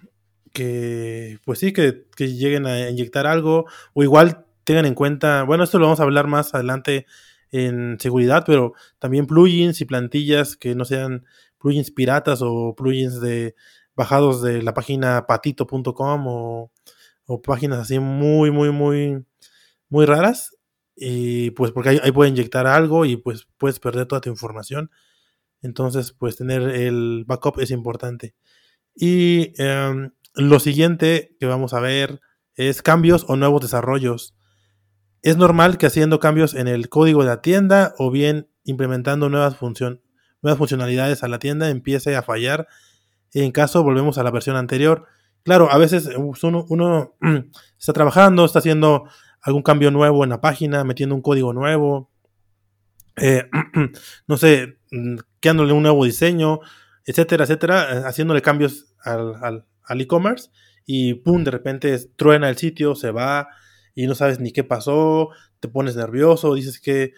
que, 0.52 1.38
pues 1.44 1.58
sí, 1.58 1.72
que 1.72 2.04
lleguen 2.18 2.66
a 2.66 2.88
inyectar 2.90 3.26
algo 3.26 3.66
o 3.94 4.02
igual 4.02 4.46
tengan 4.64 4.86
en 4.86 4.94
cuenta, 4.94 5.42
bueno, 5.44 5.64
esto 5.64 5.78
lo 5.78 5.86
vamos 5.86 6.00
a 6.00 6.04
hablar 6.04 6.26
más 6.26 6.54
adelante 6.54 7.06
en 7.52 7.98
seguridad, 8.00 8.44
pero 8.46 8.74
también 8.98 9.26
plugins 9.26 9.80
y 9.80 9.84
plantillas 9.84 10.56
que 10.56 10.74
no 10.74 10.84
sean 10.84 11.24
plugins 11.60 11.90
piratas 11.90 12.40
o 12.42 12.74
plugins 12.76 13.20
de 13.20 13.54
bajados 13.94 14.42
de 14.42 14.62
la 14.62 14.74
página 14.74 15.26
patito.com 15.26 16.24
o, 16.26 16.72
páginas 17.44 17.78
así 17.78 17.98
muy, 18.00 18.50
muy, 18.50 18.70
muy, 18.70 19.24
muy 19.88 20.06
raras. 20.06 20.56
Y 20.96 21.50
pues 21.52 21.70
porque 21.70 21.90
ahí, 21.90 22.00
ahí 22.02 22.12
puede 22.12 22.30
inyectar 22.30 22.66
algo 22.66 23.04
y 23.04 23.16
pues 23.16 23.46
puedes 23.56 23.78
perder 23.78 24.06
toda 24.06 24.20
tu 24.20 24.30
información. 24.30 24.90
Entonces, 25.62 26.12
pues 26.12 26.36
tener 26.36 26.62
el 26.62 27.24
backup 27.26 27.60
es 27.60 27.70
importante. 27.70 28.34
Y 28.94 29.52
em, 29.62 30.12
lo 30.34 30.58
siguiente 30.60 31.36
que 31.38 31.46
vamos 31.46 31.74
a 31.74 31.80
ver 31.80 32.20
es 32.54 32.82
cambios 32.82 33.24
o 33.28 33.36
nuevos 33.36 33.60
desarrollos. 33.60 34.34
Es 35.22 35.36
normal 35.36 35.78
que 35.78 35.86
haciendo 35.86 36.18
cambios 36.18 36.54
en 36.54 36.68
el 36.68 36.88
código 36.88 37.20
de 37.20 37.28
la 37.28 37.42
tienda 37.42 37.94
o 37.98 38.10
bien 38.10 38.48
implementando 38.64 39.28
nuevas, 39.28 39.56
función, 39.56 40.02
nuevas 40.42 40.58
funcionalidades 40.58 41.22
a 41.22 41.28
la 41.28 41.38
tienda 41.38 41.70
empiece 41.70 42.16
a 42.16 42.22
fallar. 42.22 42.68
En 43.32 43.52
caso 43.52 43.82
volvemos 43.82 44.18
a 44.18 44.22
la 44.22 44.30
versión 44.30 44.56
anterior. 44.56 45.06
Claro, 45.42 45.70
a 45.70 45.78
veces 45.78 46.10
uno, 46.42 46.66
uno 46.68 47.16
está 47.78 47.92
trabajando, 47.92 48.44
está 48.44 48.58
haciendo 48.58 49.04
algún 49.40 49.62
cambio 49.62 49.90
nuevo 49.90 50.24
en 50.24 50.30
la 50.30 50.40
página, 50.40 50.84
metiendo 50.84 51.14
un 51.14 51.22
código 51.22 51.52
nuevo, 51.52 52.10
eh, 53.16 53.48
no 54.26 54.36
sé, 54.36 54.78
creándole 55.40 55.72
un 55.72 55.82
nuevo 55.82 56.04
diseño, 56.04 56.60
etcétera, 57.04 57.44
etcétera, 57.44 58.06
haciéndole 58.06 58.42
cambios 58.42 58.94
al, 59.02 59.34
al, 59.42 59.66
al 59.84 60.00
e-commerce 60.00 60.50
y 60.86 61.14
pum, 61.14 61.44
de 61.44 61.50
repente 61.50 61.98
truena 62.16 62.48
el 62.48 62.56
sitio, 62.56 62.94
se 62.94 63.10
va 63.10 63.48
y 63.94 64.06
no 64.06 64.14
sabes 64.14 64.40
ni 64.40 64.52
qué 64.52 64.64
pasó, 64.64 65.30
te 65.60 65.68
pones 65.68 65.96
nervioso, 65.96 66.54
dices 66.54 66.80
que, 66.80 67.12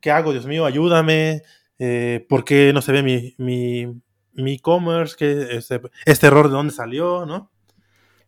¿qué 0.00 0.10
hago? 0.10 0.32
Dios 0.32 0.46
mío, 0.46 0.66
ayúdame, 0.66 1.42
eh, 1.78 2.26
¿por 2.28 2.44
qué 2.44 2.72
no 2.72 2.82
se 2.82 2.92
ve 2.92 3.02
mi, 3.02 3.34
mi, 3.38 4.00
mi 4.32 4.54
e-commerce? 4.54 5.16
Este, 5.56 5.80
este, 6.04 6.26
error 6.26 6.48
de 6.48 6.54
dónde 6.54 6.72
salió, 6.72 7.26
¿no? 7.26 7.50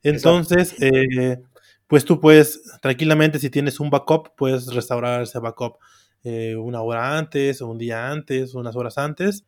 Entonces, 0.02 0.74
eh, 0.80 1.42
pues 1.86 2.04
tú 2.04 2.20
puedes 2.20 2.62
tranquilamente, 2.80 3.38
si 3.38 3.50
tienes 3.50 3.80
un 3.80 3.90
backup, 3.90 4.34
puedes 4.36 4.72
restaurar 4.72 5.22
ese 5.22 5.38
backup 5.38 5.78
eh, 6.22 6.54
una 6.56 6.82
hora 6.82 7.18
antes, 7.18 7.62
o 7.62 7.68
un 7.68 7.78
día 7.78 8.10
antes, 8.10 8.54
unas 8.54 8.76
horas 8.76 8.98
antes. 8.98 9.44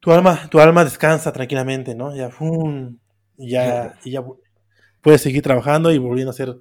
Tu 0.00 0.12
alma, 0.12 0.48
tu 0.50 0.60
alma 0.60 0.84
descansa 0.84 1.32
tranquilamente, 1.32 1.94
¿no? 1.94 2.14
Ya, 2.14 2.30
¡fum! 2.30 2.98
ya, 3.36 3.98
y 4.04 4.12
ya 4.12 4.24
puedes 5.00 5.20
seguir 5.20 5.42
trabajando 5.42 5.92
y 5.92 5.98
volviendo 5.98 6.30
a 6.30 6.34
hacer 6.34 6.56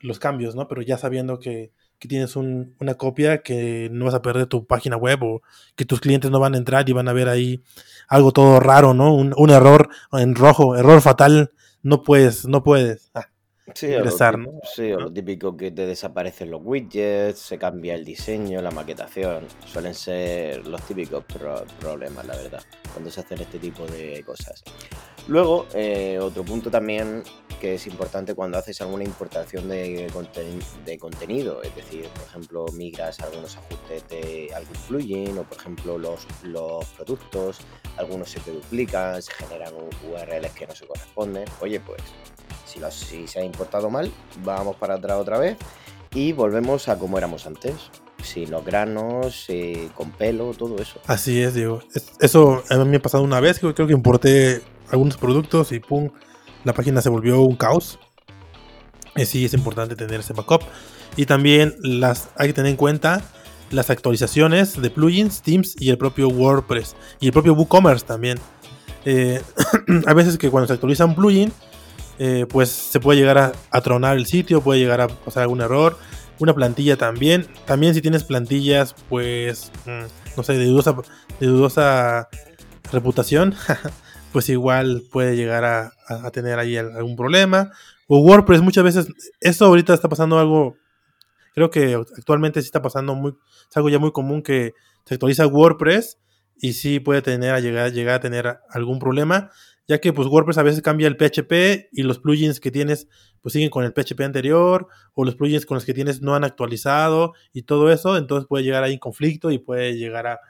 los 0.00 0.18
cambios, 0.18 0.54
¿no? 0.54 0.68
Pero 0.68 0.82
ya 0.82 0.98
sabiendo 0.98 1.38
que, 1.38 1.72
que 2.00 2.08
tienes 2.08 2.34
un, 2.34 2.74
una 2.80 2.94
copia, 2.94 3.42
que 3.42 3.88
no 3.92 4.06
vas 4.06 4.14
a 4.14 4.22
perder 4.22 4.46
tu 4.46 4.66
página 4.66 4.96
web 4.96 5.22
o 5.22 5.42
que 5.76 5.84
tus 5.84 6.00
clientes 6.00 6.30
no 6.30 6.40
van 6.40 6.54
a 6.54 6.58
entrar 6.58 6.88
y 6.88 6.92
van 6.92 7.08
a 7.08 7.12
ver 7.12 7.28
ahí 7.28 7.62
algo 8.08 8.32
todo 8.32 8.58
raro, 8.58 8.94
¿no? 8.94 9.14
Un, 9.14 9.34
un 9.36 9.50
error 9.50 9.90
en 10.12 10.34
rojo, 10.34 10.76
error 10.76 11.00
fatal, 11.02 11.52
no 11.82 12.02
puedes, 12.02 12.46
no 12.46 12.64
puedes. 12.64 13.10
Ah, 13.14 13.28
Sí, 13.74 13.86
ingresar, 13.86 14.38
¿no? 14.38 14.60
Sí, 14.74 14.92
o 14.92 14.98
lo 14.98 15.12
típico 15.12 15.56
que 15.56 15.70
te 15.70 15.86
desaparecen 15.86 16.50
los 16.50 16.60
widgets, 16.64 17.38
se 17.38 17.58
cambia 17.58 17.94
el 17.94 18.04
diseño, 18.04 18.60
la 18.60 18.70
maquetación. 18.70 19.46
Suelen 19.64 19.94
ser 19.94 20.66
los 20.66 20.82
típicos 20.82 21.24
pro 21.24 21.64
problemas, 21.78 22.26
la 22.26 22.36
verdad, 22.36 22.62
cuando 22.92 23.10
se 23.10 23.20
hacen 23.20 23.40
este 23.40 23.58
tipo 23.58 23.86
de 23.86 24.22
cosas. 24.24 24.62
Luego, 25.28 25.66
eh, 25.74 26.18
otro 26.20 26.44
punto 26.44 26.70
también 26.70 27.22
que 27.60 27.74
es 27.74 27.86
importante 27.86 28.34
cuando 28.34 28.58
haces 28.58 28.80
alguna 28.80 29.04
importación 29.04 29.68
de, 29.68 30.08
conten 30.12 30.58
de, 30.84 30.98
contenido, 30.98 31.62
es 31.62 31.76
decir, 31.76 32.08
por 32.08 32.24
ejemplo, 32.24 32.66
migras 32.72 33.20
algunos 33.20 33.56
ajustes 33.56 34.08
de 34.08 34.50
algún 34.54 34.76
plugin 34.88 35.38
o, 35.38 35.44
por 35.44 35.58
ejemplo, 35.58 35.98
los, 35.98 36.26
los 36.42 36.84
productos, 36.86 37.58
algunos 37.98 38.30
se 38.30 38.40
te 38.40 38.50
duplican, 38.50 39.22
se 39.22 39.32
generan 39.34 39.74
URLs 39.74 40.52
que 40.52 40.66
no 40.66 40.74
se 40.74 40.86
corresponden. 40.86 41.44
Oye, 41.60 41.80
pues 41.80 42.00
si, 42.64 42.80
lo, 42.80 42.90
si, 42.90 43.28
se 43.28 43.40
ha 43.40 43.44
importado 43.44 43.90
mal, 43.90 44.10
vamos 44.42 44.76
para 44.76 44.94
atrás 44.94 45.18
otra 45.18 45.38
vez 45.38 45.56
y 46.14 46.32
volvemos 46.32 46.88
a 46.88 46.98
como 46.98 47.18
éramos 47.18 47.46
antes. 47.46 47.74
Sin 48.22 48.50
los 48.50 48.62
granos, 48.62 49.46
eh, 49.48 49.88
con 49.94 50.10
pelo, 50.10 50.52
todo 50.52 50.76
eso. 50.76 51.00
Así 51.06 51.40
es, 51.40 51.54
Diego. 51.54 51.80
Eso 52.20 52.62
a 52.68 52.76
mí 52.76 52.84
me 52.84 52.96
ha 52.98 53.02
pasado 53.02 53.24
una 53.24 53.40
vez, 53.40 53.58
creo 53.58 53.74
que 53.74 53.94
importé 53.94 54.60
algunos 54.90 55.16
productos 55.16 55.72
y 55.72 55.80
pum, 55.80 56.10
la 56.64 56.72
página 56.72 57.00
se 57.00 57.08
volvió 57.08 57.40
un 57.42 57.56
caos. 57.56 57.98
Y 59.16 59.26
sí, 59.26 59.44
es 59.44 59.54
importante 59.54 59.96
tener 59.96 60.20
ese 60.20 60.32
backup. 60.32 60.62
Y 61.16 61.26
también 61.26 61.74
las, 61.80 62.30
hay 62.36 62.48
que 62.48 62.54
tener 62.54 62.70
en 62.70 62.76
cuenta 62.76 63.22
las 63.70 63.90
actualizaciones 63.90 64.80
de 64.80 64.90
plugins, 64.90 65.42
themes 65.42 65.74
y 65.78 65.90
el 65.90 65.98
propio 65.98 66.28
WordPress. 66.28 66.96
Y 67.20 67.26
el 67.26 67.32
propio 67.32 67.54
WooCommerce 67.54 68.06
también. 68.06 68.38
Eh, 69.04 69.40
a 70.06 70.14
veces 70.14 70.38
que 70.38 70.50
cuando 70.50 70.66
se 70.66 70.74
actualiza 70.74 71.04
un 71.04 71.14
plugin, 71.14 71.52
eh, 72.18 72.46
pues 72.48 72.68
se 72.68 73.00
puede 73.00 73.18
llegar 73.18 73.38
a, 73.38 73.52
a, 73.70 73.80
tronar 73.80 74.16
el 74.16 74.26
sitio, 74.26 74.60
puede 74.60 74.78
llegar 74.78 75.00
a 75.00 75.08
pasar 75.08 75.44
algún 75.44 75.60
error. 75.60 75.96
una 76.38 76.54
plantilla 76.54 76.96
también. 76.96 77.48
También 77.66 77.94
si 77.94 78.02
tienes 78.02 78.24
plantillas, 78.24 78.94
pues, 79.08 79.72
mm, 79.86 80.36
no 80.36 80.42
sé, 80.42 80.54
de 80.54 80.66
dudosa, 80.66 80.94
de 81.38 81.46
dudosa 81.46 82.28
reputación, 82.92 83.54
pues 84.32 84.48
igual 84.48 85.02
puede 85.10 85.36
llegar 85.36 85.64
a, 85.64 86.30
tener 86.30 86.58
ahí 86.58 86.76
algún 86.76 87.16
problema. 87.16 87.72
O 88.06 88.20
WordPress 88.20 88.60
muchas 88.60 88.84
veces, 88.84 89.08
esto 89.40 89.64
ahorita 89.64 89.94
está 89.94 90.08
pasando 90.08 90.38
algo, 90.38 90.76
creo 91.54 91.70
que 91.70 91.94
actualmente 91.94 92.60
sí 92.60 92.66
está 92.66 92.82
pasando 92.82 93.14
muy, 93.14 93.32
es 93.68 93.76
algo 93.76 93.88
ya 93.88 93.98
muy 93.98 94.12
común 94.12 94.42
que 94.42 94.74
se 95.04 95.14
actualiza 95.14 95.46
WordPress 95.46 96.18
y 96.56 96.72
sí 96.74 97.00
puede 97.00 97.22
tener 97.22 97.54
a 97.54 97.60
llegar, 97.60 97.92
llegar 97.92 98.16
a 98.16 98.20
tener 98.20 98.58
algún 98.70 98.98
problema, 98.98 99.50
ya 99.86 99.98
que 99.98 100.12
pues 100.12 100.28
WordPress 100.28 100.58
a 100.58 100.62
veces 100.62 100.82
cambia 100.82 101.08
el 101.08 101.16
PHP 101.16 101.88
y 101.92 102.02
los 102.02 102.18
plugins 102.18 102.60
que 102.60 102.70
tienes 102.70 103.08
pues 103.40 103.54
siguen 103.54 103.70
con 103.70 103.84
el 103.84 103.92
PHP 103.92 104.20
anterior 104.20 104.88
o 105.14 105.24
los 105.24 105.36
plugins 105.36 105.64
con 105.64 105.76
los 105.76 105.84
que 105.84 105.94
tienes 105.94 106.20
no 106.20 106.34
han 106.34 106.44
actualizado 106.44 107.32
y 107.52 107.62
todo 107.62 107.90
eso, 107.90 108.16
entonces 108.16 108.46
puede 108.48 108.64
llegar 108.64 108.82
ahí 108.84 108.94
en 108.94 108.98
conflicto 108.98 109.50
y 109.50 109.58
puede 109.58 109.96
llegar 109.96 110.26
a 110.26 110.40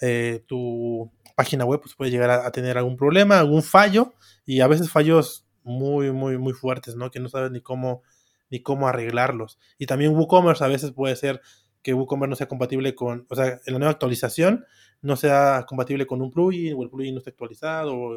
eh, 0.00 0.44
tu 0.46 1.10
página 1.34 1.64
web 1.64 1.80
pues 1.80 1.94
puede 1.94 2.10
llegar 2.10 2.30
a, 2.30 2.50
tener 2.52 2.78
algún 2.78 2.96
problema, 2.96 3.38
algún 3.38 3.62
fallo 3.62 4.14
y 4.46 4.60
a 4.60 4.66
veces 4.66 4.90
fallos 4.90 5.46
muy, 5.62 6.12
muy, 6.12 6.38
muy 6.38 6.52
fuertes, 6.52 6.96
¿no? 6.96 7.10
Que 7.10 7.20
no 7.20 7.28
sabes 7.28 7.50
ni 7.50 7.60
cómo, 7.60 8.02
ni 8.50 8.60
cómo 8.60 8.88
arreglarlos. 8.88 9.58
Y 9.78 9.86
también 9.86 10.14
WooCommerce 10.14 10.64
a 10.64 10.68
veces 10.68 10.92
puede 10.92 11.16
ser 11.16 11.40
que 11.82 11.94
WooCommerce 11.94 12.30
no 12.30 12.36
sea 12.36 12.48
compatible 12.48 12.94
con, 12.94 13.26
o 13.28 13.34
sea, 13.34 13.60
en 13.66 13.72
la 13.72 13.78
nueva 13.78 13.92
actualización 13.92 14.64
no 15.02 15.16
sea 15.16 15.66
compatible 15.68 16.06
con 16.06 16.22
un 16.22 16.30
plugin 16.30 16.74
o 16.76 16.82
el 16.82 16.90
plugin 16.90 17.14
no 17.14 17.18
esté 17.18 17.30
actualizado, 17.30 17.94
o, 17.94 18.16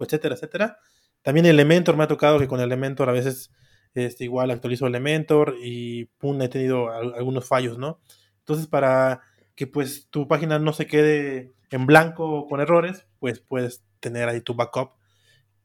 etcétera, 0.00 0.34
etcétera. 0.34 0.78
También 1.22 1.46
Elementor 1.46 1.96
me 1.96 2.04
ha 2.04 2.08
tocado 2.08 2.38
que 2.38 2.48
con 2.48 2.60
Elementor 2.60 3.08
a 3.08 3.12
veces 3.12 3.52
este, 3.94 4.24
igual 4.24 4.50
actualizo 4.50 4.86
Elementor 4.86 5.56
y 5.62 6.06
pum, 6.18 6.40
he 6.42 6.48
tenido 6.48 6.90
algunos 6.90 7.46
fallos, 7.46 7.78
¿no? 7.78 8.00
Entonces, 8.40 8.66
para 8.66 9.22
que 9.54 9.66
pues 9.66 10.08
tu 10.10 10.28
página 10.28 10.58
no 10.58 10.72
se 10.72 10.86
quede 10.86 11.55
en 11.70 11.86
blanco 11.86 12.46
con 12.46 12.60
errores, 12.60 13.06
pues 13.18 13.40
puedes 13.40 13.84
tener 14.00 14.28
ahí 14.28 14.40
tu 14.40 14.54
backup 14.54 14.92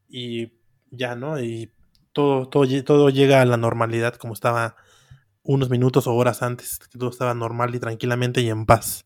y 0.08 0.54
ya, 0.90 1.16
¿no? 1.16 1.40
Y 1.40 1.72
todo, 2.14 2.50
todo, 2.50 3.10
llega 3.10 3.42
a 3.42 3.46
la 3.46 3.58
normalidad 3.58 4.16
como 4.16 4.34
estaba 4.34 4.76
unos 5.44 5.70
minutos 5.70 6.08
o 6.08 6.16
horas 6.16 6.42
antes, 6.44 6.80
que 6.80 7.00
todo 7.00 7.10
estaba 7.10 7.34
normal 7.34 7.74
y 7.74 7.80
tranquilamente 7.80 8.42
y 8.42 8.50
en 8.50 8.66
paz. 8.66 9.06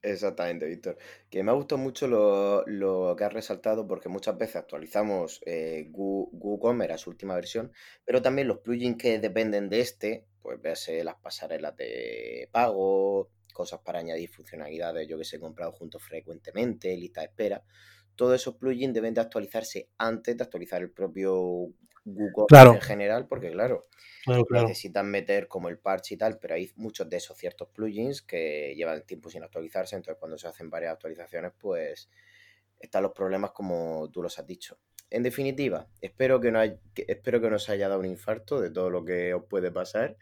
Exactamente, 0.00 0.66
Víctor. 0.66 0.96
Que 1.28 1.42
me 1.42 1.50
ha 1.50 1.54
gustado 1.54 1.78
mucho 1.80 2.06
lo, 2.06 3.16
que 3.16 3.24
has 3.24 3.32
resaltado 3.32 3.86
porque 3.86 4.08
muchas 4.08 4.38
veces 4.38 4.56
actualizamos 4.56 5.40
eh, 5.44 5.90
WooCommerce 5.92 6.94
a 6.94 6.98
su 6.98 7.10
última 7.10 7.34
versión, 7.34 7.72
pero 8.04 8.22
también 8.22 8.48
los 8.48 8.58
plugins 8.58 8.96
que 8.96 9.18
dependen 9.18 9.68
de 9.68 9.80
este, 9.80 10.26
pues 10.40 10.62
véase 10.62 11.02
las 11.02 11.16
pasarelas 11.16 11.76
de 11.76 12.48
pago, 12.52 13.28
cosas 13.58 13.80
para 13.80 13.98
añadir 13.98 14.30
funcionalidades, 14.30 15.08
yo 15.08 15.18
que 15.18 15.24
sé, 15.24 15.36
he 15.36 15.40
comprado 15.40 15.72
juntos 15.72 16.00
frecuentemente, 16.00 16.96
lista 16.96 17.22
de 17.22 17.26
espera. 17.26 17.64
Todos 18.14 18.36
esos 18.40 18.54
plugins 18.54 18.94
deben 18.94 19.14
de 19.14 19.20
actualizarse 19.20 19.88
antes 19.98 20.36
de 20.36 20.44
actualizar 20.44 20.80
el 20.80 20.92
propio 20.92 21.72
Google 22.04 22.46
en 22.76 22.80
general, 22.80 23.26
porque 23.26 23.50
claro, 23.50 23.88
necesitan 24.50 25.10
meter 25.10 25.48
como 25.48 25.68
el 25.68 25.78
parche 25.78 26.14
y 26.14 26.18
tal, 26.18 26.38
pero 26.38 26.54
hay 26.54 26.70
muchos 26.76 27.10
de 27.10 27.16
esos 27.16 27.36
ciertos 27.36 27.68
plugins 27.70 28.22
que 28.22 28.74
llevan 28.76 29.04
tiempo 29.04 29.28
sin 29.28 29.42
actualizarse, 29.42 29.96
entonces 29.96 30.20
cuando 30.20 30.38
se 30.38 30.46
hacen 30.46 30.70
varias 30.70 30.92
actualizaciones, 30.92 31.50
pues 31.58 32.08
están 32.78 33.02
los 33.02 33.12
problemas 33.12 33.50
como 33.50 34.08
tú 34.12 34.22
los 34.22 34.38
has 34.38 34.46
dicho. 34.46 34.78
En 35.10 35.24
definitiva, 35.24 35.88
espero 36.00 36.40
que, 36.40 36.52
no 36.52 36.62
espero 36.62 37.40
que 37.40 37.50
no 37.50 37.56
os 37.56 37.68
haya 37.68 37.88
dado 37.88 37.98
un 37.98 38.06
infarto 38.06 38.60
de 38.60 38.70
todo 38.70 38.88
lo 38.88 39.04
que 39.04 39.34
os 39.34 39.44
puede 39.46 39.72
pasar. 39.72 40.16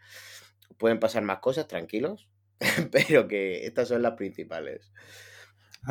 Pueden 0.77 0.99
pasar 0.99 1.23
más 1.23 1.39
cosas, 1.39 1.67
tranquilos. 1.67 2.29
pero 2.91 3.27
que 3.27 3.65
estas 3.65 3.87
son 3.87 4.01
las 4.01 4.13
principales. 4.13 4.91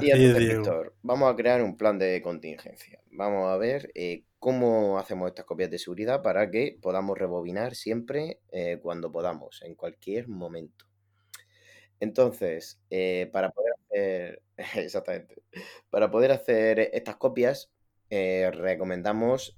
y 0.01 0.11
entonces, 0.11 0.57
Víctor, 0.57 0.95
vamos 1.03 1.33
a 1.33 1.37
crear 1.37 1.63
un 1.63 1.77
plan 1.77 1.99
de 1.99 2.21
contingencia. 2.23 3.01
Vamos 3.13 3.51
a 3.51 3.57
ver 3.57 3.91
eh, 3.95 4.25
cómo 4.39 4.99
hacemos 4.99 5.29
estas 5.29 5.45
copias 5.45 5.71
de 5.71 5.79
seguridad 5.79 6.23
para 6.23 6.51
que 6.51 6.77
podamos 6.81 7.17
rebobinar 7.17 7.75
siempre 7.75 8.41
eh, 8.51 8.79
cuando 8.83 9.11
podamos, 9.11 9.63
en 9.63 9.75
cualquier 9.75 10.29
momento. 10.29 10.87
Entonces, 11.99 12.79
eh, 12.91 13.31
para 13.33 13.51
poder 13.51 13.73
hacer, 13.85 14.43
exactamente, 14.85 15.43
para 15.89 16.11
poder 16.11 16.33
hacer 16.33 16.91
estas 16.93 17.17
copias, 17.17 17.71
recomendamos 18.09 19.53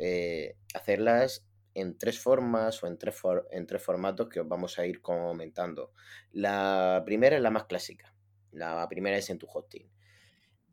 hacerlas 0.73 1.48
en 1.81 1.99
tres 1.99 2.19
formas 2.19 2.83
o 2.83 2.87
en 2.87 2.99
tres, 2.99 3.17
en 3.51 3.67
tres 3.67 3.83
formatos 3.83 4.29
que 4.29 4.41
os 4.41 4.49
vamos 4.49 4.79
a 4.79 4.87
ir 4.87 5.01
comentando. 5.01 5.93
La 6.33 7.03
primera 7.05 7.37
es 7.37 7.43
la 7.43 7.51
más 7.51 7.65
clásica. 7.65 8.15
La 8.53 8.87
primera 8.89 9.17
es 9.17 9.31
en 9.31 9.39
tu 9.39 9.47
hosting. 9.47 9.91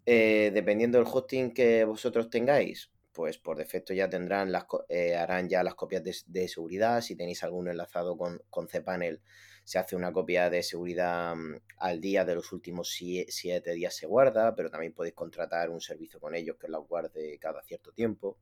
Eh, 0.06 0.52
dependiendo 0.54 0.98
del 0.98 1.08
hosting 1.12 1.54
que 1.54 1.84
vosotros 1.84 2.30
tengáis, 2.30 2.92
pues 3.12 3.38
por 3.38 3.58
defecto 3.58 3.94
ya 3.94 4.10
tendrán 4.10 4.52
las, 4.52 4.66
eh, 4.90 5.16
harán 5.16 5.50
ya 5.50 5.64
las 5.64 5.76
copias 5.76 6.04
de, 6.26 6.48
seguridad. 6.48 7.02
Si 7.02 7.16
tenéis 7.16 7.44
alguno 7.44 7.72
enlazado 7.72 8.18
con, 8.18 8.42
con 8.50 8.68
cPanel, 8.68 9.22
se 9.66 9.80
hace 9.80 9.96
una 9.96 10.14
copia 10.14 10.50
de 10.50 10.62
seguridad 10.64 11.36
mm, 11.36 11.56
al 11.80 12.00
día 12.00 12.24
de 12.24 12.36
los 12.36 12.54
últimos 12.54 12.90
siete 12.90 13.74
días 13.74 13.96
se 13.96 14.06
guarda, 14.06 14.56
pero 14.56 14.70
también 14.70 14.94
podéis 14.94 15.16
contratar 15.16 15.70
un 15.72 15.82
servicio 15.82 16.20
con 16.20 16.36
ellos 16.36 16.56
que 16.58 16.68
la 16.70 16.78
guarde 16.78 17.38
cada 17.40 17.62
cierto 17.64 17.92
tiempo. 17.92 18.38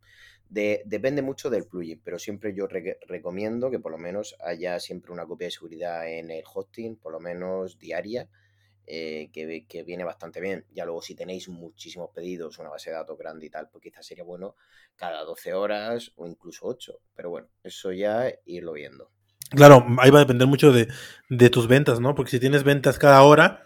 depende 0.50 1.22
mucho 1.22 1.50
del 1.50 1.66
plugin, 1.66 2.02
pero 2.04 2.20
siempre 2.20 2.54
yo 2.54 2.68
recomiendo 2.68 3.72
que 3.72 3.80
por 3.80 3.92
lo 3.92 3.98
menos 3.98 4.36
haya 4.42 4.80
siempre 4.80 5.14
una 5.14 5.26
copia 5.26 5.48
de 5.48 5.52
seguridad 5.52 6.08
en 6.08 6.30
el 6.30 6.44
hosting, 6.54 6.98
por 6.98 7.14
lo 7.14 7.20
menos 7.20 7.80
diaria, 7.80 8.28
eh, 8.86 9.30
que, 9.32 9.66
que, 9.68 9.84
viene 9.84 10.04
bastante 10.04 10.42
bien. 10.42 10.66
Ya 10.74 10.86
luego 10.86 11.02
si 11.02 11.16
tenéis 11.16 11.48
muchísimos 11.48 12.10
pedidos, 12.12 12.60
una 12.60 12.70
base 12.70 12.90
de 12.90 12.98
datos 12.98 13.18
grande 13.18 13.46
y 13.46 13.50
tal, 13.50 13.70
pues 13.70 13.82
quizás 13.82 14.06
sería 14.06 14.26
bueno 14.26 14.56
cada 14.98 15.24
12 15.24 15.54
horas 15.54 16.12
o 16.18 16.28
incluso 16.28 16.68
8. 16.68 17.00
Pero 17.16 17.30
bueno, 17.30 17.48
eso 17.64 17.94
ya 17.94 18.30
irlo 18.46 18.74
viendo. 18.74 19.10
Claro, 19.56 19.86
ahí 20.00 20.10
va 20.10 20.18
a 20.18 20.22
depender 20.22 20.48
mucho 20.48 20.72
de, 20.72 20.88
tus 21.50 21.68
ventas, 21.68 22.00
¿no? 22.00 22.16
Porque 22.16 22.32
si 22.32 22.39
tienes 22.39 22.63
ventas 22.63 22.98
cada 22.98 23.22
hora, 23.22 23.66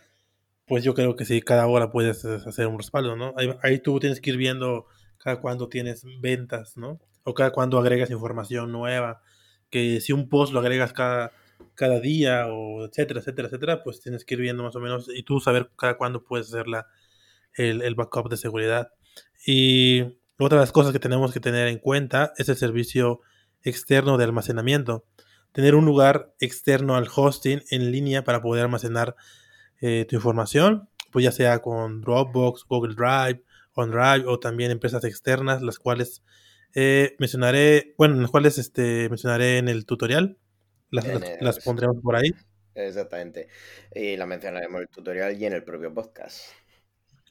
pues 0.66 0.84
yo 0.84 0.94
creo 0.94 1.16
que 1.16 1.24
sí, 1.24 1.42
cada 1.42 1.66
hora 1.68 1.92
puedes 1.92 2.26
hacer 2.26 2.68
un 2.68 2.78
respaldo, 2.78 3.16
¿no? 3.16 3.34
Ahí, 3.64 3.80
tú 3.80 4.00
tienes 4.00 4.20
que 4.20 4.32
ir 4.32 4.38
viendo 4.38 4.88
cada 5.18 5.40
cuándo 5.40 5.70
tienes 5.70 6.04
ventas, 6.20 6.76
¿no? 6.76 7.00
O 7.24 7.34
cada 7.34 7.52
cuándo 7.52 7.80
agregas 7.80 8.12
información 8.12 8.72
nueva. 8.72 9.22
Que 9.70 10.02
si 10.02 10.12
un 10.12 10.28
post 10.28 10.52
lo 10.52 10.60
agregas 10.60 10.92
cada, 10.92 11.32
cada 11.74 12.02
día, 12.02 12.48
o 12.48 12.86
etcétera, 12.86 13.22
etcétera, 13.22 13.48
etcétera, 13.48 13.84
pues 13.84 14.02
tienes 14.02 14.26
que 14.26 14.36
ir 14.36 14.42
viendo 14.42 14.64
más 14.64 14.76
o 14.76 14.82
menos 14.82 15.10
y 15.14 15.24
tú 15.24 15.40
saber 15.40 15.72
cada 15.78 15.98
cuándo 15.98 16.24
puedes 16.24 16.48
hacer 16.48 16.66
el, 17.54 17.82
el 17.82 17.96
backup 17.96 18.30
de 18.30 18.38
seguridad. 18.38 18.92
Y 19.46 20.02
otra 20.38 20.58
de 20.58 20.64
las 20.64 20.74
cosas 20.74 20.92
que 20.92 21.00
tenemos 21.00 21.32
que 21.32 21.40
tener 21.40 21.70
en 21.70 21.80
cuenta 21.80 22.34
es 22.38 22.50
el 22.50 22.58
servicio 22.58 23.22
externo 23.64 24.18
de 24.18 24.26
almacenamiento 24.26 25.06
tener 25.58 25.74
un 25.74 25.86
lugar 25.86 26.36
externo 26.40 26.96
al 26.96 27.08
hosting 27.14 27.64
en 27.72 27.92
línea 27.92 28.24
para 28.24 28.44
poder 28.44 28.66
almacenar 28.66 29.16
eh, 29.82 30.06
tu 30.08 30.16
información, 30.16 30.88
pues 31.12 31.26
ya 31.26 31.32
sea 31.32 31.64
con 31.64 32.02
Dropbox, 32.02 32.64
Google 32.66 32.94
Drive, 32.94 33.44
OneDrive 33.74 34.28
o 34.28 34.40
también 34.40 34.70
empresas 34.70 35.04
externas, 35.04 35.64
las 35.64 35.80
cuales 35.80 36.22
eh, 36.76 37.16
mencionaré, 37.18 37.96
bueno, 37.98 38.22
las 38.22 38.30
cuales 38.30 38.60
este, 38.60 39.10
mencionaré 39.10 39.58
en 39.58 39.68
el 39.68 39.88
tutorial, 39.88 40.38
las, 40.92 41.58
pondremos 41.66 42.04
por 42.04 42.16
ahí. 42.16 42.36
Exactamente. 42.76 43.48
Y 43.96 44.16
las 44.16 44.28
mencionaremos 44.28 44.76
en 44.76 44.82
el 44.84 44.90
tutorial 44.90 45.42
y 45.42 45.46
en 45.48 45.54
el 45.54 45.64
propio 45.64 45.92
podcast. 45.92 46.52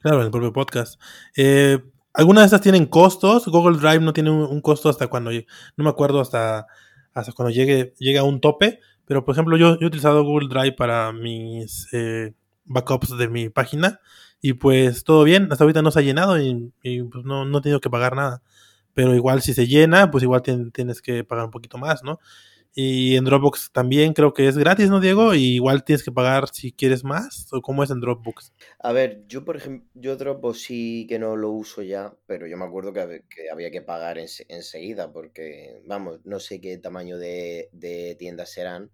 Claro, 0.01 0.19
en 0.19 0.25
el 0.25 0.31
propio 0.31 0.51
podcast. 0.51 0.99
Eh, 1.37 1.79
algunas 2.13 2.41
de 2.41 2.45
estas 2.47 2.61
tienen 2.61 2.87
costos. 2.87 3.47
Google 3.47 3.77
Drive 3.77 4.01
no 4.01 4.11
tiene 4.11 4.31
un, 4.31 4.59
costo 4.59 4.89
hasta 4.89 5.07
cuando, 5.07 5.31
no 5.31 5.83
me 5.85 5.89
acuerdo, 5.89 6.19
hasta 6.19 6.67
hasta 7.19 7.33
cuando 7.33 7.51
llegue, 7.51 7.93
llegue 7.97 8.19
a 8.19 8.23
un 8.23 8.39
tope. 8.41 8.79
Pero, 9.05 9.25
por 9.25 9.33
ejemplo, 9.33 9.57
yo, 9.57 9.77
he 9.79 9.85
utilizado 9.85 10.23
Google 10.23 10.49
Drive 10.49 10.73
para 10.73 11.13
mis 11.13 11.87
eh, 11.93 12.33
backups 12.65 13.17
de 13.17 13.27
mi 13.29 13.49
página 13.49 13.99
y 14.41 14.53
pues 14.53 15.03
todo 15.03 15.23
bien. 15.23 15.47
Hasta 15.51 15.63
ahorita 15.63 15.81
no 15.81 15.91
se 15.91 15.99
ha 15.99 16.03
llenado 16.03 16.39
y, 16.39 16.71
pues, 17.03 17.25
no, 17.25 17.45
no 17.45 17.57
he 17.57 17.61
tenido 17.61 17.79
que 17.79 17.89
pagar 17.89 18.15
nada. 18.15 18.41
Pero 18.93 19.15
igual 19.15 19.41
si 19.41 19.53
se 19.53 19.67
llena, 19.67 20.11
pues 20.11 20.23
igual 20.23 20.41
tienes 20.41 21.01
que 21.01 21.23
pagar 21.23 21.45
un 21.45 21.51
poquito 21.51 21.77
más, 21.77 22.03
¿no? 22.03 22.19
Y 22.79 23.15
en 23.15 23.25
Dropbox 23.25 23.71
también 23.71 24.13
creo 24.13 24.35
que 24.35 24.47
es 24.47 24.55
gratis, 24.55 24.91
¿no, 24.91 24.99
Diego? 24.99 25.33
Y 25.33 25.55
igual 25.55 25.83
tienes 25.83 26.03
que 26.03 26.11
pagar 26.11 26.47
si 26.53 26.71
quieres 26.71 27.03
más. 27.03 27.51
¿O 27.51 27.59
cómo 27.59 27.81
es 27.81 27.89
en 27.89 27.99
Dropbox? 27.99 28.53
A 28.77 28.93
ver, 28.93 29.23
yo 29.27 29.43
por 29.43 29.57
ejemplo, 29.57 29.89
yo 29.95 30.15
Dropbox 30.15 30.59
sí 30.61 31.07
que 31.09 31.17
no 31.17 31.35
lo 31.35 31.49
uso 31.49 31.81
ya, 31.81 32.13
pero 32.27 32.45
yo 32.45 32.55
me 32.55 32.65
acuerdo 32.65 32.93
que, 32.93 33.23
había 33.51 33.71
que 33.71 33.81
pagar 33.81 34.19
enseguida 34.19 35.11
porque, 35.11 35.81
vamos, 35.87 36.19
no 36.23 36.39
sé 36.39 36.61
qué 36.61 36.77
tamaño 36.77 37.17
de, 37.17 38.15
tiendas 38.19 38.51
serán, 38.51 38.91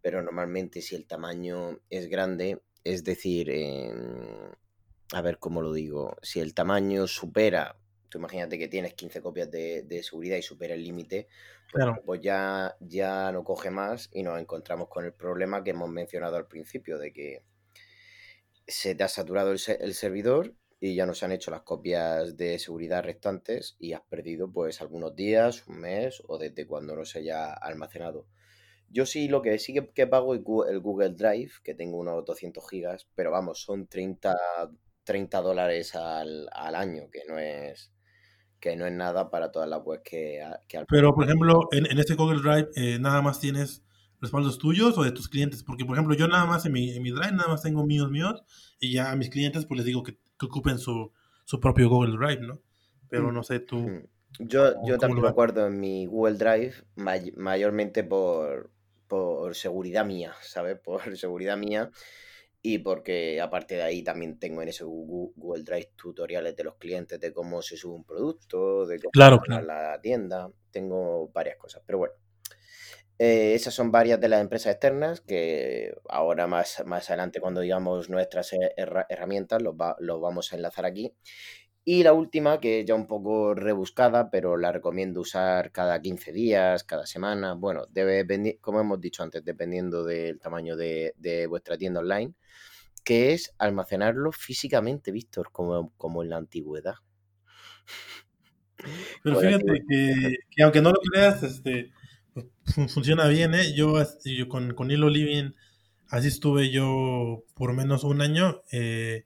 pero 0.00 0.22
normalmente 0.22 0.80
si 0.80 0.96
el 0.96 1.06
tamaño 1.06 1.78
es 1.90 2.08
grande, 2.08 2.62
es 2.84 3.04
decir, 3.04 3.52
a 5.12 5.20
ver 5.20 5.36
cómo 5.38 5.60
lo 5.60 5.74
digo, 5.74 6.16
si 6.22 6.40
el 6.40 6.54
tamaño 6.54 7.06
supera 7.06 7.76
tú 8.08 8.18
imagínate 8.18 8.56
que 8.56 8.68
tienes 8.68 8.94
15 8.94 9.20
copias 9.20 9.50
de, 9.50 9.82
de 9.82 10.02
seguridad 10.02 10.36
y 10.36 10.42
supera 10.42 10.74
el 10.74 10.84
límite, 10.84 11.26
Pues 12.04 12.20
ya, 12.20 12.76
ya 12.80 13.30
no 13.32 13.44
coge 13.44 13.70
más 13.70 14.08
y 14.12 14.22
nos 14.22 14.40
encontramos 14.40 14.88
con 14.88 15.04
el 15.04 15.12
problema 15.12 15.62
que 15.62 15.70
hemos 15.70 15.90
mencionado 15.90 16.36
al 16.36 16.46
principio, 16.46 16.98
de 16.98 17.12
que 17.12 17.42
se 18.66 18.94
te 18.94 19.04
ha 19.04 19.08
saturado 19.08 19.52
el, 19.52 19.60
el 19.80 19.94
servidor 19.94 20.54
y 20.80 20.94
ya 20.94 21.06
no 21.06 21.14
se 21.14 21.24
han 21.24 21.32
hecho 21.32 21.50
las 21.50 21.62
copias 21.62 22.36
de 22.36 22.58
seguridad 22.58 23.04
restantes 23.04 23.76
y 23.78 23.92
has 23.92 24.02
perdido 24.02 24.50
pues 24.50 24.80
algunos 24.80 25.14
días, 25.16 25.66
un 25.66 25.80
mes 25.80 26.22
o 26.26 26.38
desde 26.38 26.66
cuando 26.66 26.94
no 26.96 27.04
se 27.04 27.20
haya 27.20 27.52
almacenado. 27.52 28.26
Yo 28.88 29.06
sí, 29.06 29.28
lo 29.28 29.42
que 29.42 29.58
sí 29.58 29.74
que, 29.74 30.06
pago 30.06 30.34
es 30.34 30.40
el 30.70 30.80
Google 30.80 31.10
Drive, 31.10 31.52
que 31.64 31.74
tengo 31.74 31.98
unos 31.98 32.24
200 32.24 32.68
gigas, 32.68 33.08
pero 33.14 33.30
vamos, 33.30 33.60
son 33.62 33.88
30, 33.88 34.34
30 35.04 35.40
dólares 35.40 35.94
al, 35.94 36.48
al 36.52 36.74
año, 36.74 37.10
que 37.10 37.24
no 37.26 37.38
es, 37.38 37.92
que 38.70 38.76
no 38.76 38.86
es 38.86 38.92
nada 38.92 39.30
para 39.30 39.50
todas 39.52 39.68
las 39.68 39.80
webs 39.84 40.02
que, 40.04 40.42
que 40.68 40.78
al- 40.78 40.86
Pero, 40.86 41.14
por 41.14 41.24
ejemplo, 41.24 41.68
en, 41.72 41.86
en 41.86 41.98
este 41.98 42.14
Google 42.14 42.40
Drive, 42.42 42.68
eh, 42.76 42.98
nada 42.98 43.22
más 43.22 43.38
tienes 43.40 43.82
respaldos 44.20 44.58
tuyos 44.58 44.96
o 44.98 45.04
de 45.04 45.12
tus 45.12 45.28
clientes. 45.28 45.62
Porque, 45.62 45.84
por 45.84 45.94
ejemplo, 45.96 46.14
yo 46.16 46.26
nada 46.28 46.46
más 46.46 46.66
en 46.66 46.72
mi, 46.72 46.90
en 46.90 47.02
mi 47.02 47.10
Drive, 47.10 47.32
nada 47.32 47.48
más 47.48 47.62
tengo 47.62 47.86
míos, 47.86 48.10
míos. 48.10 48.42
Y 48.80 48.92
ya 48.92 49.10
a 49.12 49.16
mis 49.16 49.30
clientes, 49.30 49.66
pues 49.66 49.78
les 49.78 49.86
digo 49.86 50.02
que, 50.02 50.14
que 50.38 50.46
ocupen 50.46 50.78
su, 50.78 51.12
su 51.44 51.60
propio 51.60 51.88
Google 51.88 52.16
Drive, 52.16 52.46
¿no? 52.46 52.60
Pero 53.08 53.30
no 53.32 53.42
sé 53.42 53.60
tú. 53.60 53.76
Mm. 53.78 54.02
Yo, 54.40 54.74
¿Cómo- 54.74 54.88
yo 54.88 54.98
también 54.98 55.22
lo 55.22 55.32
guardo 55.32 55.66
en 55.66 55.78
mi 55.80 56.06
Google 56.06 56.36
Drive 56.36 56.74
may- 56.96 57.32
mayormente 57.36 58.04
por, 58.04 58.70
por 59.06 59.54
seguridad 59.54 60.04
mía, 60.04 60.34
¿sabes? 60.42 60.78
Por 60.84 61.16
seguridad 61.16 61.56
mía 61.56 61.90
y 62.74 62.78
porque 62.78 63.40
aparte 63.40 63.76
de 63.76 63.82
ahí 63.82 64.02
también 64.02 64.38
tengo 64.38 64.62
en 64.62 64.68
ese 64.68 64.84
Google 64.84 65.62
Drive 65.62 65.92
tutoriales 65.96 66.56
de 66.56 66.64
los 66.64 66.76
clientes 66.76 67.20
de 67.20 67.32
cómo 67.32 67.62
se 67.62 67.76
sube 67.76 67.94
un 67.96 68.04
producto, 68.04 68.86
de 68.86 68.98
cómo 68.98 69.10
Claro, 69.12 69.38
la 69.62 70.00
tienda, 70.00 70.50
tengo 70.70 71.28
varias 71.28 71.56
cosas, 71.56 71.82
pero 71.86 71.98
bueno. 71.98 72.14
Eh, 73.18 73.54
esas 73.54 73.72
son 73.72 73.90
varias 73.90 74.20
de 74.20 74.28
las 74.28 74.42
empresas 74.42 74.72
externas 74.72 75.22
que 75.22 75.94
ahora 76.08 76.46
más, 76.46 76.82
más 76.84 77.08
adelante 77.08 77.40
cuando 77.40 77.62
digamos 77.62 78.10
nuestras 78.10 78.52
herra- 78.76 79.06
herramientas 79.08 79.62
los, 79.62 79.74
va- 79.74 79.96
los 80.00 80.20
vamos 80.20 80.52
a 80.52 80.56
enlazar 80.56 80.84
aquí. 80.84 81.14
Y 81.86 82.02
la 82.02 82.12
última, 82.12 82.60
que 82.60 82.80
es 82.80 82.86
ya 82.86 82.94
un 82.94 83.06
poco 83.06 83.54
rebuscada, 83.54 84.30
pero 84.30 84.56
la 84.58 84.72
recomiendo 84.72 85.20
usar 85.22 85.72
cada 85.72 86.02
15 86.02 86.32
días, 86.32 86.84
cada 86.84 87.06
semana. 87.06 87.54
Bueno, 87.54 87.86
debe, 87.88 88.58
como 88.60 88.80
hemos 88.80 89.00
dicho 89.00 89.22
antes, 89.22 89.42
dependiendo 89.44 90.04
del 90.04 90.38
tamaño 90.40 90.76
de, 90.76 91.14
de 91.16 91.46
vuestra 91.46 91.78
tienda 91.78 92.00
online, 92.00 92.34
que 93.04 93.32
es 93.34 93.54
almacenarlo 93.58 94.32
físicamente, 94.32 95.12
Víctor, 95.12 95.50
como, 95.52 95.92
como 95.96 96.22
en 96.24 96.30
la 96.30 96.38
antigüedad. 96.38 96.96
Pero 99.22 99.36
fíjate 99.36 99.84
que, 99.88 100.36
que 100.50 100.62
aunque 100.62 100.80
no 100.82 100.90
lo 100.90 101.00
creas, 101.12 101.42
este, 101.42 101.92
pues, 102.34 102.46
fun- 102.64 102.88
funciona 102.88 103.26
bien, 103.28 103.54
¿eh? 103.54 103.74
Yo, 103.74 103.94
yo 104.24 104.48
con, 104.48 104.74
con 104.74 104.90
Hilo 104.90 105.08
Living, 105.10 105.52
así 106.08 106.28
estuve 106.28 106.70
yo 106.70 107.44
por 107.54 107.72
menos 107.74 108.04
un 108.04 108.20
año, 108.20 108.62
eh, 108.72 109.24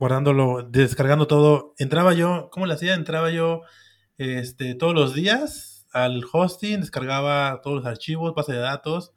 guardándolo, 0.00 0.62
descargando 0.62 1.26
todo. 1.26 1.74
Entraba 1.78 2.14
yo, 2.14 2.48
¿cómo 2.50 2.66
lo 2.66 2.72
hacía? 2.72 2.94
Entraba 2.94 3.30
yo 3.30 3.60
este, 4.16 4.74
todos 4.74 4.94
los 4.94 5.14
días 5.14 5.86
al 5.92 6.24
hosting, 6.32 6.80
descargaba 6.80 7.60
todos 7.62 7.76
los 7.76 7.86
archivos, 7.86 8.34
base 8.34 8.54
de 8.54 8.60
datos, 8.60 9.12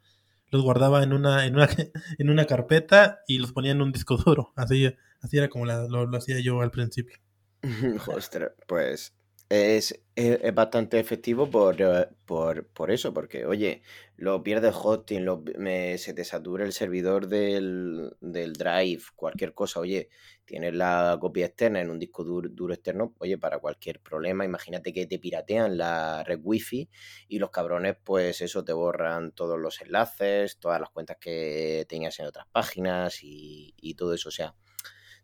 los 0.50 0.62
guardaba 0.62 1.02
en 1.02 1.14
una, 1.14 1.46
en 1.46 1.56
una, 1.56 1.68
en 2.18 2.30
una 2.30 2.44
carpeta 2.44 3.20
y 3.26 3.38
los 3.38 3.52
ponía 3.52 3.72
en 3.72 3.80
un 3.80 3.92
disco 3.92 4.16
duro. 4.18 4.52
Así, 4.56 4.94
así 5.22 5.38
era 5.38 5.48
como 5.48 5.64
lo, 5.64 6.06
lo 6.06 6.16
hacía 6.18 6.38
yo 6.40 6.60
al 6.60 6.70
principio. 6.70 7.16
Ostras, 8.06 8.52
pues 8.68 9.14
es, 9.48 10.00
es- 10.16 10.54
bastante 10.54 10.98
efectivo 10.98 11.50
por, 11.50 11.80
eh, 11.80 12.08
por, 12.24 12.66
por 12.68 12.90
eso, 12.90 13.12
porque 13.14 13.44
oye, 13.46 13.82
lo 14.16 14.42
pierdes 14.42 14.74
hosting, 14.76 15.24
lo, 15.24 15.42
me- 15.58 15.98
se 15.98 16.14
te 16.14 16.24
satura 16.24 16.64
el 16.64 16.72
servidor 16.72 17.28
del, 17.28 18.16
del 18.20 18.52
Drive, 18.54 19.02
cualquier 19.16 19.54
cosa, 19.54 19.80
oye, 19.80 20.08
tienes 20.44 20.74
la 20.74 21.16
copia 21.20 21.46
externa 21.46 21.80
en 21.80 21.90
un 21.90 21.98
disco 21.98 22.24
duro, 22.24 22.48
duro 22.50 22.74
externo, 22.74 23.14
oye, 23.18 23.38
para 23.38 23.58
cualquier 23.58 24.00
problema, 24.00 24.44
imagínate 24.44 24.92
que 24.92 25.06
te 25.06 25.18
piratean 25.18 25.76
la 25.78 26.22
red 26.24 26.40
wifi 26.42 26.88
y 27.28 27.38
los 27.38 27.50
cabrones, 27.50 27.96
pues 28.02 28.40
eso, 28.40 28.64
te 28.64 28.72
borran 28.72 29.32
todos 29.32 29.58
los 29.58 29.80
enlaces, 29.82 30.58
todas 30.58 30.80
las 30.80 30.90
cuentas 30.90 31.18
que 31.20 31.84
tenías 31.88 32.18
en 32.20 32.26
otras 32.26 32.46
páginas 32.52 33.22
y, 33.22 33.74
y 33.76 33.94
todo 33.94 34.14
eso, 34.14 34.28
o 34.28 34.32
sea 34.32 34.54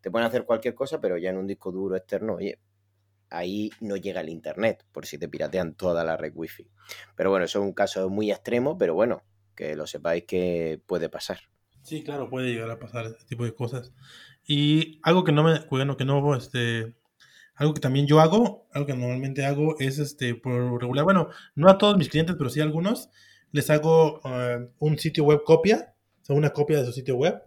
te 0.01 0.11
pueden 0.11 0.27
hacer 0.27 0.45
cualquier 0.45 0.75
cosa, 0.75 1.01
pero 1.01 1.17
ya 1.19 1.31
en 1.31 1.37
un 1.39 1.47
disco 1.47 1.73
duro 1.73 1.97
externo, 1.97 2.35
oye, 2.37 2.59
ahí 3.31 3.71
no 3.81 3.97
llega 3.97 4.21
el 4.21 4.29
internet, 4.29 4.85
por 4.93 5.07
si 5.07 5.19
te 5.19 5.29
piratean 5.29 5.75
toda 5.75 6.05
la 6.05 6.17
red 6.17 6.33
wifi. 6.35 6.69
Pero 7.17 7.31
bueno, 7.31 7.45
eso 7.45 7.61
es 7.61 7.65
un 7.65 7.73
caso 7.73 8.09
muy 8.11 8.31
extremo, 8.31 8.77
pero 8.77 8.95
bueno, 8.95 9.23
que 9.55 9.77
lo 9.77 9.87
sepáis 9.87 10.25
que 10.25 10.81
puede 10.87 11.09
pasar. 11.09 11.39
Sí, 11.83 12.03
claro, 12.03 12.29
puede 12.29 12.53
llegar 12.53 12.71
a 12.71 12.79
pasar 12.79 13.07
este 13.07 13.25
tipo 13.25 13.45
de 13.45 13.55
cosas. 13.55 13.93
Y 14.47 15.01
algo 15.03 15.25
que 15.25 15.33
no 15.33 15.45
me, 15.45 15.61
bueno, 15.71 15.97
que 15.97 16.05
no, 16.05 16.37
este, 16.37 16.95
algo 17.55 17.75
que 17.75 17.81
también 17.81 18.07
yo 18.07 18.21
hago, 18.21 18.67
algo 18.73 18.87
que 18.87 18.95
normalmente 18.95 19.45
hago 19.45 19.79
es, 19.79 19.99
este, 19.99 20.35
por 20.35 20.81
regular, 20.81 21.05
bueno, 21.05 21.29
no 21.55 21.69
a 21.69 21.79
todos 21.79 21.97
mis 21.97 22.09
clientes, 22.09 22.37
pero 22.37 22.51
sí 22.51 22.61
a 22.61 22.65
algunos, 22.65 23.11
les 23.53 23.71
hago 23.71 24.21
eh, 24.25 24.69
un 24.79 24.99
sitio 24.99 25.25
web 25.25 25.43
copia, 25.45 25.95
o 26.23 26.25
sea, 26.25 26.37
una 26.37 26.51
copia 26.51 26.79
de 26.79 26.87
su 26.87 26.93
sitio 26.93 27.17
web, 27.17 27.43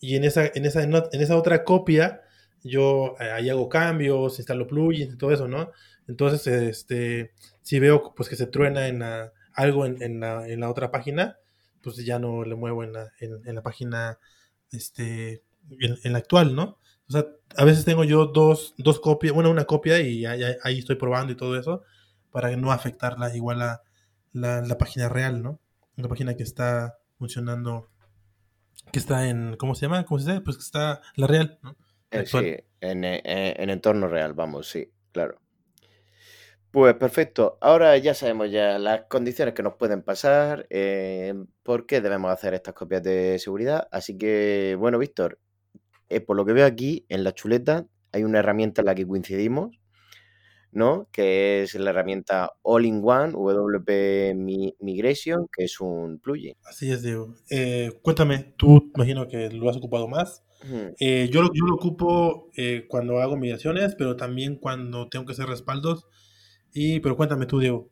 y 0.00 0.16
en 0.16 0.24
esa, 0.24 0.46
en 0.54 0.66
esa, 0.66 0.82
en 0.82 1.22
esa 1.22 1.36
otra 1.36 1.64
copia, 1.64 2.23
yo 2.64 3.14
eh, 3.20 3.30
ahí 3.32 3.50
hago 3.50 3.68
cambios, 3.68 4.38
instalo 4.38 4.66
plugins 4.66 5.14
y 5.14 5.18
todo 5.18 5.32
eso, 5.32 5.48
¿no? 5.48 5.70
Entonces, 6.08 6.46
este, 6.46 7.32
si 7.62 7.78
veo 7.80 8.14
pues 8.14 8.28
que 8.28 8.36
se 8.36 8.46
truena 8.46 8.88
en 8.88 9.00
la- 9.00 9.32
algo 9.54 9.86
en, 9.86 10.02
en 10.02 10.20
la, 10.20 10.46
en 10.48 10.60
la 10.60 10.70
otra 10.70 10.90
página, 10.90 11.38
pues 11.82 11.96
ya 12.04 12.18
no 12.18 12.44
le 12.44 12.54
muevo 12.56 12.82
en 12.84 12.92
la, 12.92 13.12
en, 13.20 13.54
la 13.54 13.62
página 13.62 14.18
este, 14.72 15.42
en, 15.80 16.12
la 16.12 16.18
actual, 16.18 16.54
¿no? 16.54 16.78
O 17.08 17.12
sea, 17.12 17.26
a 17.56 17.64
veces 17.64 17.84
tengo 17.84 18.04
yo 18.04 18.26
dos, 18.26 18.74
dos 18.78 19.00
copias, 19.00 19.34
bueno, 19.34 19.50
una 19.50 19.64
copia 19.66 20.00
y 20.00 20.24
ahí, 20.26 20.78
estoy 20.78 20.96
probando 20.96 21.32
y 21.32 21.36
todo 21.36 21.58
eso 21.58 21.82
para 22.30 22.56
no 22.56 22.72
afectarla 22.72 23.34
igual 23.36 23.62
a 23.62 23.82
la, 24.32 24.62
la 24.62 24.78
página 24.78 25.08
real, 25.08 25.42
¿no? 25.42 25.60
La 25.96 26.08
página 26.08 26.34
que 26.36 26.42
está 26.42 26.98
funcionando, 27.18 27.90
que 28.92 28.98
está 28.98 29.28
en, 29.28 29.56
¿cómo 29.56 29.74
se 29.74 29.82
llama? 29.86 30.04
¿Cómo 30.04 30.18
se 30.20 30.30
dice? 30.30 30.40
Pues 30.40 30.56
que 30.56 30.62
está 30.62 31.02
la 31.16 31.26
real, 31.26 31.58
¿no? 31.62 31.76
Eh, 32.14 32.26
sí, 32.26 32.56
en, 32.80 33.04
eh, 33.04 33.20
en 33.24 33.70
entorno 33.70 34.08
real, 34.08 34.34
vamos, 34.34 34.68
sí, 34.68 34.90
claro. 35.12 35.40
Pues 36.74 36.94
perfecto. 36.94 37.56
Ahora 37.60 37.96
ya 37.98 38.14
sabemos 38.14 38.50
ya 38.50 38.80
las 38.80 39.04
condiciones 39.04 39.54
que 39.54 39.62
nos 39.62 39.74
pueden 39.76 40.02
pasar, 40.02 40.66
eh, 40.70 41.32
por 41.62 41.86
qué 41.86 42.00
debemos 42.00 42.32
hacer 42.32 42.52
estas 42.52 42.74
copias 42.74 43.00
de 43.00 43.38
seguridad. 43.38 43.86
Así 43.92 44.18
que, 44.18 44.76
bueno, 44.76 44.98
Víctor, 44.98 45.38
eh, 46.08 46.20
por 46.20 46.36
lo 46.36 46.44
que 46.44 46.52
veo 46.52 46.66
aquí 46.66 47.06
en 47.08 47.22
la 47.22 47.32
chuleta 47.32 47.86
hay 48.10 48.24
una 48.24 48.40
herramienta 48.40 48.82
en 48.82 48.86
la 48.86 48.96
que 48.96 49.06
coincidimos, 49.06 49.80
¿no? 50.74 51.08
Que 51.12 51.62
es 51.62 51.74
la 51.74 51.90
herramienta 51.90 52.52
All-in-One 52.62 53.32
WP 53.32 54.34
Mi- 54.34 54.74
Migration, 54.80 55.48
que 55.56 55.64
es 55.64 55.80
un 55.80 56.18
plugin. 56.18 56.54
Así 56.64 56.90
es, 56.90 57.02
Diego. 57.02 57.34
Eh, 57.50 57.92
cuéntame, 58.02 58.54
tú 58.56 58.90
imagino 58.94 59.26
que 59.28 59.50
lo 59.50 59.70
has 59.70 59.76
ocupado 59.76 60.08
más. 60.08 60.42
Eh, 60.98 61.28
yo, 61.30 61.42
lo- 61.42 61.50
yo 61.52 61.66
lo 61.66 61.74
ocupo 61.74 62.50
eh, 62.56 62.86
cuando 62.88 63.18
hago 63.20 63.36
migraciones, 63.36 63.94
pero 63.96 64.16
también 64.16 64.56
cuando 64.56 65.08
tengo 65.08 65.26
que 65.26 65.32
hacer 65.32 65.46
respaldos. 65.46 66.06
Y, 66.72 67.00
pero 67.00 67.16
cuéntame 67.16 67.46
tú, 67.46 67.60
Diego. 67.60 67.90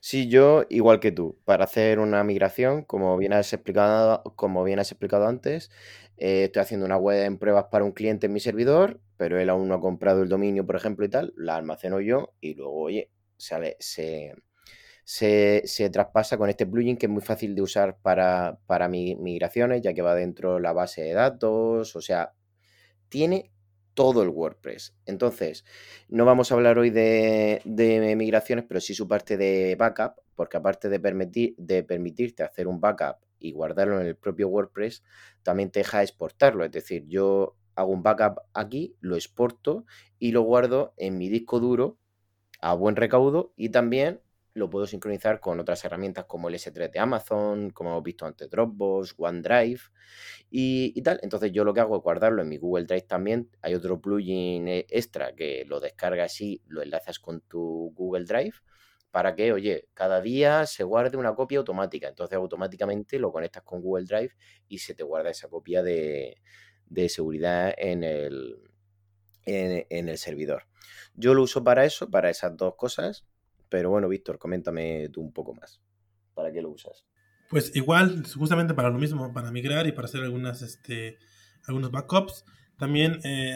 Sí, 0.00 0.28
yo 0.28 0.64
igual 0.68 1.00
que 1.00 1.12
tú, 1.12 1.38
para 1.44 1.64
hacer 1.64 1.98
una 1.98 2.22
migración, 2.24 2.82
como 2.84 3.16
bien 3.16 3.32
has 3.32 3.52
explicado, 3.52 4.22
como 4.36 4.62
bien 4.62 4.78
has 4.78 4.92
explicado 4.92 5.26
antes, 5.26 5.70
eh, 6.16 6.44
estoy 6.44 6.62
haciendo 6.62 6.86
una 6.86 6.96
web 6.96 7.24
en 7.24 7.38
pruebas 7.38 7.66
para 7.70 7.84
un 7.84 7.92
cliente 7.92 8.26
en 8.26 8.32
mi 8.32 8.40
servidor, 8.40 9.00
pero 9.16 9.38
él 9.40 9.50
aún 9.50 9.68
no 9.68 9.74
ha 9.74 9.80
comprado 9.80 10.22
el 10.22 10.28
dominio, 10.28 10.66
por 10.66 10.76
ejemplo, 10.76 11.04
y 11.06 11.08
tal, 11.10 11.32
la 11.36 11.56
almaceno 11.56 12.00
yo 12.00 12.34
y 12.40 12.54
luego, 12.54 12.74
oye, 12.82 13.10
sale, 13.36 13.76
se, 13.80 14.34
se, 15.04 15.62
se 15.66 15.90
traspasa 15.90 16.38
con 16.38 16.50
este 16.50 16.66
plugin 16.66 16.96
que 16.96 17.06
es 17.06 17.12
muy 17.12 17.22
fácil 17.22 17.54
de 17.54 17.62
usar 17.62 17.98
para, 18.02 18.58
para 18.66 18.88
mi- 18.88 19.16
migraciones, 19.16 19.82
ya 19.82 19.94
que 19.94 20.02
va 20.02 20.14
dentro 20.14 20.60
la 20.60 20.72
base 20.72 21.02
de 21.02 21.12
datos, 21.14 21.96
o 21.96 22.00
sea, 22.00 22.32
tiene 23.08 23.50
todo 23.94 24.22
el 24.22 24.28
WordPress. 24.28 24.96
Entonces, 25.06 25.64
no 26.08 26.24
vamos 26.24 26.50
a 26.50 26.54
hablar 26.54 26.78
hoy 26.78 26.90
de, 26.90 27.60
de 27.64 28.16
migraciones, 28.16 28.64
pero 28.68 28.80
sí 28.80 28.94
su 28.94 29.06
parte 29.06 29.36
de 29.36 29.76
backup, 29.76 30.14
porque 30.34 30.56
aparte 30.56 30.88
de, 30.88 30.98
permitir, 31.00 31.54
de 31.56 31.84
permitirte 31.84 32.42
hacer 32.42 32.66
un 32.66 32.80
backup 32.80 33.18
y 33.44 33.52
guardarlo 33.52 34.00
en 34.00 34.06
el 34.06 34.16
propio 34.16 34.48
WordPress, 34.48 35.04
también 35.42 35.70
te 35.70 35.80
deja 35.80 36.02
exportarlo. 36.02 36.64
Es 36.64 36.72
decir, 36.72 37.04
yo 37.06 37.56
hago 37.74 37.92
un 37.92 38.02
backup 38.02 38.40
aquí, 38.54 38.96
lo 39.00 39.16
exporto 39.16 39.84
y 40.18 40.32
lo 40.32 40.42
guardo 40.42 40.94
en 40.96 41.18
mi 41.18 41.28
disco 41.28 41.60
duro 41.60 41.98
a 42.60 42.72
buen 42.74 42.96
recaudo 42.96 43.52
y 43.56 43.68
también 43.68 44.20
lo 44.54 44.70
puedo 44.70 44.86
sincronizar 44.86 45.40
con 45.40 45.58
otras 45.60 45.84
herramientas 45.84 46.24
como 46.26 46.48
el 46.48 46.54
S3 46.54 46.90
de 46.90 46.98
Amazon, 46.98 47.70
como 47.70 47.90
hemos 47.90 48.04
visto 48.04 48.24
antes, 48.24 48.48
Dropbox, 48.48 49.14
OneDrive 49.18 49.80
y, 50.48 51.02
tal. 51.02 51.18
Entonces 51.22 51.52
yo 51.52 51.64
lo 51.64 51.74
que 51.74 51.80
hago 51.80 51.96
es 51.96 52.02
guardarlo 52.02 52.40
en 52.40 52.48
mi 52.48 52.56
Google 52.56 52.84
Drive 52.84 53.02
también. 53.02 53.50
Hay 53.60 53.74
otro 53.74 54.00
plugin 54.00 54.68
eh, 54.68 54.86
extra 54.88 55.34
que 55.34 55.64
lo 55.66 55.80
descargas 55.80 56.40
y 56.40 56.62
lo 56.68 56.82
enlazas 56.82 57.18
con 57.18 57.40
tu 57.40 57.92
Google 57.94 58.24
Drive 58.24 58.54
para 59.14 59.36
que, 59.36 59.52
oye, 59.52 59.86
cada 59.94 60.20
día 60.20 60.66
se 60.66 60.82
guarde 60.82 61.16
una 61.16 61.36
copia 61.36 61.58
automática. 61.58 62.08
Entonces 62.08 62.36
automáticamente 62.36 63.20
lo 63.20 63.30
conectas 63.30 63.62
con 63.62 63.80
Google 63.80 64.06
Drive 64.06 64.32
y 64.66 64.78
se 64.78 64.92
te 64.92 65.04
guarda 65.04 65.30
esa 65.30 65.46
copia 65.46 65.84
de, 65.84 66.36
seguridad 67.06 67.72
en 67.78 68.02
el, 68.02 68.58
en 69.44 70.08
el 70.08 70.18
servidor. 70.18 70.64
Yo 71.14 71.32
lo 71.32 71.44
uso 71.44 71.62
para 71.62 71.84
eso, 71.84 72.10
para 72.10 72.28
esas 72.28 72.56
dos 72.56 72.74
cosas. 72.74 73.24
Pero 73.68 73.88
bueno, 73.88 74.08
Víctor, 74.08 74.36
coméntame 74.36 75.08
tú 75.10 75.20
un 75.20 75.32
poco 75.32 75.54
más. 75.54 75.80
¿Para 76.34 76.50
qué 76.50 76.60
lo 76.60 76.70
usas? 76.70 77.06
Pues 77.48 77.70
igual, 77.76 78.24
justamente 78.26 78.74
para 78.74 78.90
lo 78.90 78.98
mismo, 78.98 79.32
para 79.32 79.52
migrar 79.52 79.86
y 79.86 79.92
para 79.92 80.06
hacer 80.06 80.22
algunas, 80.22 80.60
este, 80.60 81.18
algunos 81.68 81.92
backups. 81.92 82.44
También 82.76 83.20
eh, 83.22 83.54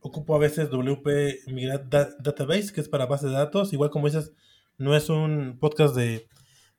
ocupo 0.00 0.36
a 0.36 0.38
veces 0.38 0.68
WP 0.68 1.46
Migrar 1.46 1.88
Database, 1.88 2.70
que 2.70 2.82
es 2.82 2.88
para 2.90 3.06
base 3.06 3.28
de 3.28 3.32
datos. 3.32 3.72
Igual 3.72 3.88
como 3.88 4.08
dices, 4.08 4.34
no 4.78 4.96
es 4.96 5.08
un 5.10 5.58
podcast 5.60 5.94
de, 5.94 6.26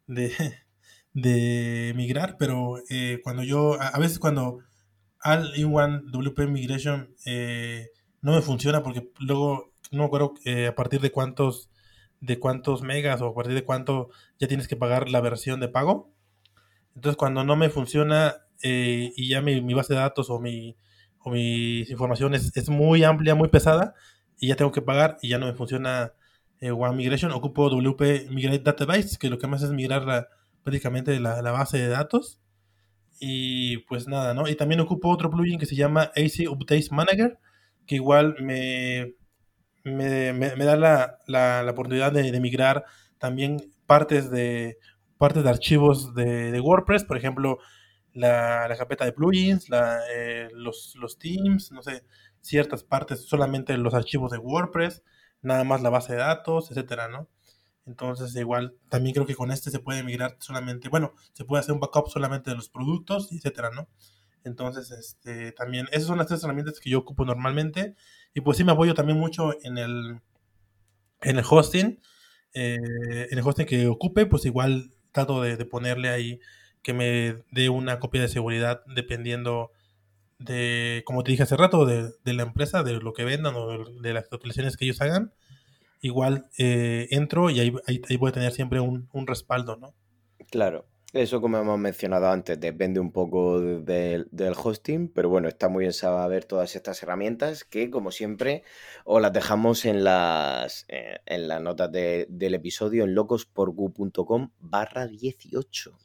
de, 0.07 1.93
migrar, 1.95 2.37
pero 2.39 2.77
eh, 2.89 3.19
cuando 3.23 3.43
yo, 3.43 3.79
a, 3.79 3.97
veces 3.99 4.19
cuando 4.19 4.59
al 5.19 5.51
in-one 5.57 6.01
WP 6.11 6.47
Migration 6.47 7.13
eh, 7.25 7.89
no 8.21 8.33
me 8.33 8.41
funciona 8.41 8.81
porque 8.83 9.09
luego 9.19 9.73
no 9.91 9.99
me 9.99 10.05
acuerdo 10.05 10.33
a 10.67 10.75
partir 10.75 11.01
de 11.01 11.11
cuántos 11.11 11.69
de 12.21 12.39
cuántos 12.39 12.81
megas 12.81 13.21
o 13.21 13.27
a 13.27 13.35
partir 13.35 13.53
de 13.53 13.63
cuánto 13.63 14.09
ya 14.39 14.47
tienes 14.47 14.67
que 14.67 14.75
pagar 14.75 15.09
la 15.09 15.21
versión 15.21 15.59
de 15.59 15.69
pago. 15.69 16.11
Entonces 16.95 17.17
cuando 17.17 17.43
no 17.43 17.55
me 17.55 17.69
funciona 17.69 18.35
eh, 18.61 19.13
y 19.15 19.29
ya 19.29 19.41
mi, 19.41 19.73
base 19.73 19.93
de 19.93 19.99
datos 19.99 20.29
o 20.29 20.39
mi, 20.39 20.75
o 21.19 21.31
mis 21.31 21.89
informaciones 21.89 22.51
es, 22.55 22.69
muy 22.69 23.03
amplia, 23.03 23.35
muy 23.35 23.49
pesada 23.49 23.93
y 24.37 24.47
ya 24.47 24.55
tengo 24.55 24.71
que 24.71 24.81
pagar 24.81 25.17
y 25.21 25.29
ya 25.29 25.37
no 25.37 25.45
me 25.45 25.53
funciona 25.53 26.13
eh, 26.61 26.71
One 26.71 26.95
Migration, 26.95 27.31
ocupo 27.31 27.69
WP 27.69 28.29
Migrate 28.29 28.59
Database, 28.59 29.17
que 29.17 29.29
lo 29.29 29.37
que 29.37 29.47
más 29.47 29.61
es 29.63 29.71
migrar 29.71 30.03
la, 30.05 30.27
prácticamente 30.63 31.19
la, 31.19 31.41
la 31.41 31.51
base 31.51 31.77
de 31.77 31.87
datos. 31.87 32.39
Y 33.19 33.79
pues 33.79 34.07
nada, 34.07 34.33
¿no? 34.33 34.47
Y 34.47 34.55
también 34.55 34.79
ocupo 34.79 35.09
otro 35.09 35.29
plugin 35.29 35.59
que 35.59 35.65
se 35.65 35.75
llama 35.75 36.11
AC 36.15 36.49
Updates 36.49 36.91
Manager, 36.91 37.37
que 37.85 37.95
igual 37.95 38.35
me, 38.39 39.15
me, 39.83 40.65
da 40.65 41.17
la, 41.27 41.71
oportunidad 41.71 42.11
de, 42.11 42.39
migrar 42.39 42.85
también 43.17 43.57
partes 43.85 44.29
de, 44.31 44.77
partes 45.17 45.43
de 45.43 45.49
archivos 45.49 46.13
de, 46.13 46.59
WordPress, 46.61 47.03
por 47.03 47.17
ejemplo, 47.17 47.57
la, 48.13 48.73
carpeta 48.77 49.05
de 49.05 49.13
plugins, 49.13 49.67
eh, 50.15 50.47
los, 50.53 50.95
los 50.95 51.17
themes, 51.17 51.71
no 51.71 51.81
sé, 51.81 52.03
ciertas 52.41 52.83
partes, 52.83 53.25
solamente 53.25 53.77
los 53.77 53.93
archivos 53.93 54.31
de 54.31 54.37
WordPress, 54.37 55.03
nada 55.41 55.63
más 55.63 55.81
la 55.81 55.89
base 55.89 56.13
de 56.13 56.19
datos, 56.19 56.71
etcétera, 56.71 57.07
¿no? 57.07 57.27
Entonces, 57.85 58.35
igual, 58.35 58.75
también 58.89 59.13
creo 59.13 59.25
que 59.25 59.35
con 59.35 59.51
este 59.51 59.71
se 59.71 59.79
puede 59.79 60.03
migrar 60.03 60.37
solamente, 60.39 60.89
bueno, 60.89 61.13
se 61.33 61.45
puede 61.45 61.61
hacer 61.61 61.73
un 61.73 61.79
backup 61.79 62.09
solamente 62.09 62.51
de 62.51 62.55
los 62.55 62.69
productos, 62.69 63.31
etcétera, 63.31 63.71
¿no? 63.71 63.89
Entonces, 64.43 64.91
este, 64.91 65.51
también, 65.51 65.87
esas 65.91 66.07
son 66.07 66.17
las 66.17 66.27
tres 66.27 66.43
herramientas 66.43 66.79
que 66.79 66.89
yo 66.89 66.99
ocupo 66.99 67.25
normalmente. 67.25 67.95
Y 68.33 68.41
pues 68.41 68.57
sí 68.57 68.63
me 68.63 68.71
apoyo 68.71 68.93
también 68.93 69.19
mucho 69.19 69.53
en 69.63 69.77
el, 69.77 70.21
en 71.21 71.37
el 71.37 71.45
hosting. 71.49 72.01
Eh, 72.53 73.27
en 73.31 73.37
el 73.37 73.45
hosting 73.45 73.65
que 73.65 73.87
ocupe, 73.87 74.25
pues 74.25 74.45
igual 74.45 74.91
trato 75.11 75.41
de, 75.41 75.57
ponerle 75.65 76.09
ahí 76.09 76.39
que 76.81 76.93
me 76.93 77.43
dé 77.51 77.69
una 77.69 77.99
copia 77.99 78.21
de 78.21 78.27
seguridad 78.29 78.83
dependiendo 78.95 79.71
de, 80.39 81.03
como 81.05 81.23
te 81.23 81.31
dije 81.31 81.43
hace 81.43 81.57
rato, 81.57 81.85
de, 81.85 82.11
la 82.23 82.43
empresa, 82.43 82.83
de 82.83 82.93
lo 82.93 83.13
que 83.13 83.25
vendan 83.25 83.55
o 83.55 83.85
de, 84.01 84.13
las 84.13 84.23
actualizaciones 84.31 84.77
que 84.77 84.85
ellos 84.85 85.01
hagan. 85.01 85.33
Igual 86.01 86.49
eh, 86.57 87.07
entro 87.11 87.49
y 87.49 87.59
ahí, 87.59 87.73
ahí, 87.85 88.17
voy 88.17 88.29
a 88.29 88.33
tener 88.33 88.53
siempre 88.53 88.79
un, 88.79 89.09
un 89.11 89.27
respaldo, 89.27 89.75
¿no? 89.75 89.93
Claro. 90.49 90.85
Eso, 91.11 91.41
como 91.41 91.57
hemos 91.57 91.79
mencionado 91.79 92.29
antes, 92.29 92.59
depende 92.59 92.99
un 92.99 93.11
poco 93.11 93.59
del 93.59 94.53
hosting, 94.63 95.11
pero 95.11 95.27
bueno, 95.27 95.47
está 95.47 95.67
muy 95.67 95.81
bien 95.81 95.93
saber 95.93 96.45
todas 96.45 96.75
estas 96.75 97.01
herramientas 97.01 97.63
que, 97.63 97.89
como 97.89 98.11
siempre, 98.11 98.63
os 99.05 99.19
las 99.19 99.33
dejamos 99.33 99.85
en 99.85 100.03
las, 100.03 100.85
eh, 100.87 101.17
en 101.25 101.47
las 101.47 101.61
notas 101.63 101.91
del 101.91 102.53
episodio 102.53 103.05
en 103.05 103.15
locosporgu.com 103.15 104.51
barra 104.59 105.07
18. 105.07 105.97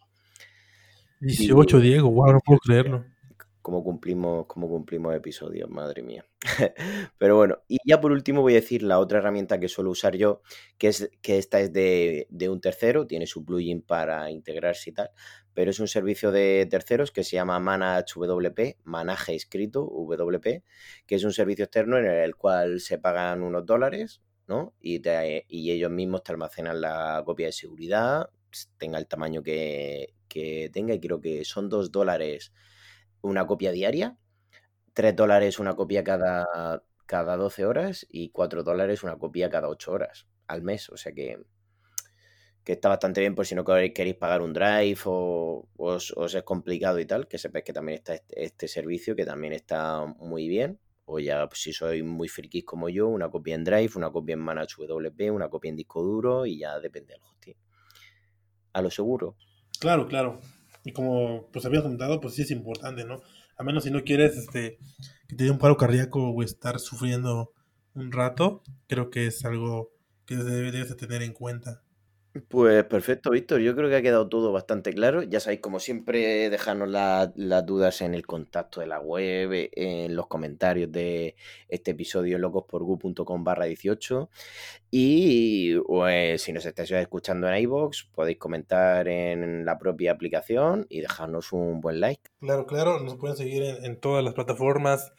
18, 1.21 1.81
Diego, 1.81 2.11
wow, 2.11 2.33
no 2.33 2.41
puedo 2.41 2.59
creerlo 2.61 3.05
cómo 3.65 3.83
cumplimos, 3.83 4.45
cómo 4.47 4.69
cumplimos 4.69 5.17
episodios, 5.17 5.71
madre 5.71 6.03
mía. 6.03 6.27
Pero 7.19 7.37
bueno, 7.37 7.63
y 7.67 7.79
ya 7.83 7.99
por 7.99 8.13
último 8.13 8.43
voy 8.43 8.53
a 8.53 8.57
decir 8.57 8.83
la 8.83 8.99
otra 8.99 9.21
herramienta 9.21 9.59
que 9.59 9.69
suelo 9.69 9.91
usar 9.91 10.17
yo, 10.17 10.43
que 10.77 10.89
es 10.89 11.11
que 11.23 11.39
esta 11.39 11.61
es 11.61 11.73
de, 11.73 12.29
un 12.51 12.61
tercero, 12.61 13.07
tiene 13.07 13.27
su 13.27 13.43
plugin 13.43 13.81
para 13.81 14.31
integrarse 14.31 14.91
y 14.91 14.93
tal, 14.93 15.11
pero 15.55 15.71
es 15.71 15.81
un 15.81 15.89
servicio 15.89 16.31
de 16.31 16.67
terceros 16.69 17.11
que 17.11 17.25
se 17.25 17.37
llama 17.37 17.59
Manage 17.59 19.35
escrito 19.35 19.81
WP, 19.83 20.63
que 21.07 21.15
es 21.15 21.25
un 21.25 21.33
servicio 21.33 21.65
externo 21.65 21.97
en 21.97 22.05
el 22.05 22.37
cual 22.37 22.81
se 22.81 22.99
pagan 22.99 23.43
unos 23.43 23.65
dólares, 23.65 24.21
¿no? 24.47 24.75
Y, 24.79 25.01
y 25.49 25.71
ellos 25.71 25.91
mismos 25.91 26.23
te 26.23 26.33
almacenan 26.33 26.83
la 26.83 27.23
copia 27.25 27.47
de 27.47 27.53
seguridad, 27.53 28.29
tenga 28.77 28.99
el 28.99 29.07
tamaño 29.07 29.43
que 29.43 30.13
tenga, 30.71 30.93
y 30.93 31.01
creo 31.01 31.19
que 31.19 31.47
son 31.47 31.71
dos 31.71 31.91
dólares 31.91 32.53
una 33.25 33.47
copia 33.47 33.73
diaria, 33.73 34.17
3 34.93 35.17
dólares 35.17 35.59
una 35.59 35.75
copia 35.75 36.05
cada, 36.05 36.83
cada 37.07 37.37
12 37.37 37.67
horas 37.67 38.07
y 38.09 38.31
4 38.31 38.63
dólares 38.63 39.03
una 39.03 39.19
copia 39.19 39.51
cada 39.51 39.69
8 39.69 39.93
horas 39.93 40.27
al 40.47 40.63
mes. 40.63 40.89
O 40.91 40.97
sea 40.97 41.13
que, 41.13 41.39
que 42.63 42.73
está 42.73 42.89
bastante 42.89 43.21
bien 43.21 43.35
por 43.35 43.47
si 43.47 43.55
no 43.55 43.65
queréis 43.65 44.15
pagar 44.17 44.43
un 44.43 44.53
drive 44.53 45.01
o, 45.05 45.69
os, 45.77 46.35
es 46.35 46.43
complicado 46.43 47.01
y 47.01 47.07
tal, 47.07 47.27
que 47.27 47.39
sepáis 47.39 47.65
que 47.65 47.73
también 47.73 47.99
está 47.99 48.15
este, 48.15 48.45
este, 48.45 48.69
servicio 48.69 49.17
que 49.17 49.25
también 49.25 49.53
está 49.53 50.05
muy 50.19 50.49
bien. 50.49 50.79
O 51.07 51.19
ya, 51.19 51.47
pues, 51.47 51.61
si 51.61 51.73
sois 51.73 52.03
muy 52.03 52.29
frikis 52.29 52.65
como 52.65 52.89
yo, 52.89 53.09
una 53.09 53.29
copia 53.29 53.55
en 53.55 53.65
Drive, 53.65 53.91
una 53.97 54.11
copia 54.11 54.33
en 54.35 54.41
ManageWP, 54.41 55.33
una 55.33 55.51
copia 55.51 55.69
en 55.69 55.77
disco 55.77 56.03
duro 56.03 56.47
y 56.47 56.59
ya 56.61 56.81
depende 56.81 57.13
del 57.13 57.23
hosting. 57.23 57.57
A 58.73 58.81
lo 58.81 58.91
seguro. 58.91 59.37
Claro, 59.79 60.09
claro. 60.09 60.41
Y 60.85 60.93
como 60.93 61.49
pues 61.53 61.65
habías 61.65 61.83
comentado, 61.83 62.21
pues 62.21 62.35
sí 62.35 62.43
es 62.43 62.51
importante, 62.51 63.05
¿no? 63.05 63.23
A 63.57 63.63
menos 63.63 63.85
si 63.85 63.91
no 63.91 64.05
quieres 64.05 64.37
este, 64.37 64.79
que 65.29 65.37
te 65.37 65.45
dé 65.45 65.51
un 65.51 65.59
paro 65.59 65.77
cardíaco 65.77 66.31
o 66.31 66.43
estar 66.43 66.79
sufriendo 66.79 67.53
un 67.95 68.13
rato, 68.13 68.63
creo 68.87 69.11
que 69.11 69.27
es 69.27 69.45
algo 69.45 69.91
que 70.27 70.37
debes 70.37 70.89
de 70.89 70.95
tener 70.95 71.23
en 71.23 71.33
cuenta. 71.33 71.83
Pues 72.49 72.83
perfecto, 72.87 73.31
Víctor. 73.31 73.61
Yo 73.61 73.77
creo 73.77 73.89
que 73.89 73.95
ha 73.95 74.03
quedado 74.03 74.29
todo 74.29 74.51
bastante 74.51 74.93
claro. 74.93 75.23
Ya 75.23 75.39
sabéis, 75.39 75.61
como 75.61 75.79
siempre, 75.79 76.51
dejarnos 76.51 76.89
las 76.89 77.67
dudas 77.67 78.01
en 78.01 78.13
el 78.13 78.27
contacto 78.27 78.81
de 78.81 78.89
la 78.89 78.99
web, 78.99 79.53
eh, 79.53 79.71
en 79.77 80.17
los 80.17 80.27
comentarios 80.27 80.91
de 80.91 81.37
este 81.69 81.93
episodio 81.93 82.37
locosporgu.com 82.39 83.45
barra 83.45 83.67
18. 83.67 84.31
Y 84.91 85.79
pues, 85.87 86.43
si 86.43 86.53
nos 86.53 86.67
estáis 86.67 86.91
escuchando 86.91 87.49
en 87.49 87.57
iVoox, 87.63 88.07
podéis 88.13 88.39
comentar 88.39 89.07
en 89.07 89.65
la 89.65 89.79
propia 89.79 90.11
aplicación 90.11 90.87
y 90.89 91.03
dejarnos 91.03 91.53
un 91.53 91.81
buen 91.81 92.01
like. 92.01 92.31
Claro, 92.41 92.67
claro. 92.67 92.99
Nos 92.99 93.15
pueden 93.15 93.37
seguir 93.37 93.63
en, 93.63 94.01
todas 94.01 94.25
las 94.25 94.35
plataformas 94.35 95.13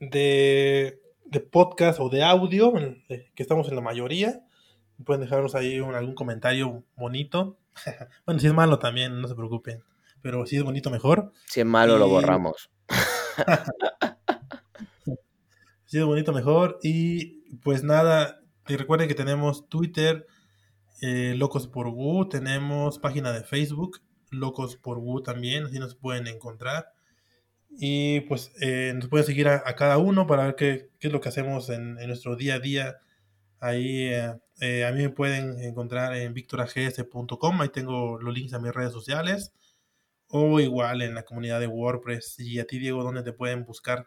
de, 0.00 0.98
de 1.24 1.40
podcast 1.40 2.00
o 2.00 2.08
de 2.08 2.24
audio, 2.24 2.72
que 3.06 3.42
estamos 3.44 3.68
en 3.68 3.76
la 3.76 3.80
mayoría 3.80 4.42
Pueden 5.04 5.22
dejarnos 5.22 5.54
ahí 5.54 5.78
algún 5.78 6.14
comentario 6.14 6.84
bonito. 6.96 7.58
bueno, 8.26 8.40
si 8.40 8.46
es 8.46 8.54
malo 8.54 8.78
también, 8.78 9.20
no 9.20 9.28
se 9.28 9.34
preocupen. 9.34 9.82
Pero 10.22 10.46
si 10.46 10.56
es 10.56 10.62
bonito, 10.62 10.90
mejor. 10.90 11.32
Si 11.46 11.60
es 11.60 11.66
malo, 11.66 11.98
lo 11.98 12.08
borramos. 12.08 12.70
si 15.86 15.98
es 15.98 16.04
bonito, 16.04 16.32
mejor. 16.32 16.78
Y 16.82 17.56
pues 17.62 17.84
nada, 17.84 18.40
recuerden 18.64 19.08
que 19.08 19.14
tenemos 19.14 19.68
Twitter, 19.68 20.26
eh, 21.00 21.34
Locos 21.36 21.68
por 21.68 21.88
Wu. 21.88 22.28
Tenemos 22.28 22.98
página 22.98 23.32
de 23.32 23.44
Facebook, 23.44 24.00
Locos 24.30 24.76
por 24.76 24.98
Wu 24.98 25.22
también. 25.22 25.66
Así 25.66 25.78
nos 25.78 25.94
pueden 25.94 26.26
encontrar. 26.26 26.92
Y 27.78 28.22
pues 28.22 28.50
eh, 28.60 28.92
nos 28.96 29.08
pueden 29.08 29.26
seguir 29.26 29.48
a, 29.48 29.62
cada 29.76 29.98
uno 29.98 30.26
para 30.26 30.46
ver 30.46 30.56
qué, 30.56 30.90
es 30.98 31.12
lo 31.12 31.20
que 31.20 31.28
hacemos 31.28 31.70
en, 31.70 31.96
en 32.00 32.08
nuestro 32.08 32.34
día 32.34 32.54
a 32.54 32.58
día 32.58 32.96
Ahí 33.60 34.04
eh, 34.04 34.34
eh, 34.60 34.84
a 34.84 34.92
mí 34.92 35.02
me 35.02 35.10
pueden 35.10 35.60
encontrar 35.60 36.16
en 36.16 36.34
victorags.com, 36.34 37.60
ahí 37.60 37.68
tengo 37.68 38.18
los 38.18 38.34
links 38.34 38.54
a 38.54 38.58
mis 38.58 38.72
redes 38.72 38.92
sociales, 38.92 39.52
o 40.28 40.60
igual 40.60 41.02
en 41.02 41.14
la 41.14 41.24
comunidad 41.24 41.60
de 41.60 41.66
WordPress. 41.66 42.40
Y 42.40 42.58
a 42.58 42.66
ti, 42.66 42.78
Diego, 42.78 43.02
¿dónde 43.02 43.22
te 43.22 43.32
pueden 43.32 43.64
buscar? 43.64 44.06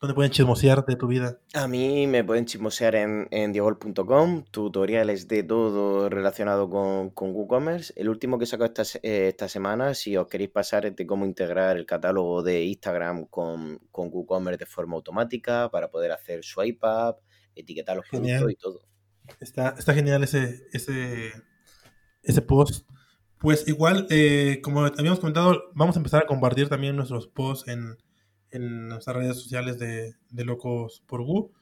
¿Dónde 0.00 0.14
pueden 0.14 0.32
chismosear 0.32 0.86
de 0.86 0.96
tu 0.96 1.08
vida? 1.08 1.40
A 1.52 1.68
mí 1.68 2.06
me 2.06 2.24
pueden 2.24 2.46
chismosear 2.46 2.94
en, 2.94 3.28
en 3.30 3.52
diegol.com, 3.52 4.44
tutoriales 4.50 5.28
de 5.28 5.42
todo 5.42 6.08
relacionado 6.08 6.70
con, 6.70 7.10
con 7.10 7.32
WooCommerce. 7.32 7.92
El 7.96 8.08
último 8.08 8.38
que 8.38 8.46
saco 8.46 8.64
esta, 8.64 8.82
eh, 9.02 9.28
esta 9.28 9.46
semana, 9.46 9.92
si 9.92 10.16
os 10.16 10.26
queréis 10.26 10.48
pasar, 10.48 10.86
es 10.86 10.96
de 10.96 11.06
cómo 11.06 11.26
integrar 11.26 11.76
el 11.76 11.84
catálogo 11.84 12.42
de 12.42 12.64
Instagram 12.64 13.26
con, 13.26 13.78
con 13.90 14.08
WooCommerce 14.10 14.60
de 14.60 14.66
forma 14.66 14.96
automática 14.96 15.68
para 15.70 15.90
poder 15.90 16.12
hacer 16.12 16.42
swipe 16.44 16.86
up, 16.86 17.16
etiquetar 17.54 17.96
los 17.96 18.08
productos 18.08 18.52
y 18.52 18.56
todo. 18.56 18.89
Está, 19.38 19.74
está 19.78 19.94
genial 19.94 20.24
ese, 20.24 20.66
ese, 20.72 21.32
ese 22.22 22.42
post. 22.42 22.88
Pues 23.38 23.66
igual, 23.68 24.06
eh, 24.10 24.60
como 24.62 24.84
habíamos 24.84 25.20
comentado, 25.20 25.70
vamos 25.74 25.96
a 25.96 26.00
empezar 26.00 26.22
a 26.22 26.26
compartir 26.26 26.68
también 26.68 26.96
nuestros 26.96 27.26
posts 27.26 27.68
en 27.68 27.96
en 28.50 28.88
nuestras 28.88 29.16
redes 29.16 29.36
sociales 29.36 29.78
de, 29.78 30.14
Locos 30.44 31.02
por 31.06 31.22
Gu. 31.22 31.52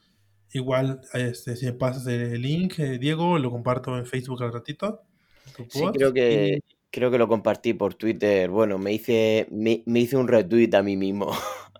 Igual, 0.51 1.01
este, 1.13 1.55
si 1.55 1.65
me 1.67 1.73
pasas 1.73 2.07
el 2.07 2.41
link, 2.41 2.79
eh, 2.79 2.97
Diego, 2.97 3.37
lo 3.37 3.51
comparto 3.51 3.97
en 3.97 4.05
Facebook 4.05 4.43
al 4.43 4.53
ratito. 4.53 5.03
Sí, 5.69 5.81
creo 5.93 6.13
que, 6.13 6.59
creo 6.89 7.11
que 7.11 7.17
lo 7.17 7.27
compartí 7.27 7.73
por 7.73 7.93
Twitter. 7.93 8.49
Bueno, 8.49 8.77
me 8.79 8.93
hice, 8.93 9.47
me, 9.51 9.83
hice 9.85 10.17
un 10.17 10.27
retweet 10.27 10.73
a 10.73 10.83
mí 10.83 10.97
mismo. 10.97 11.31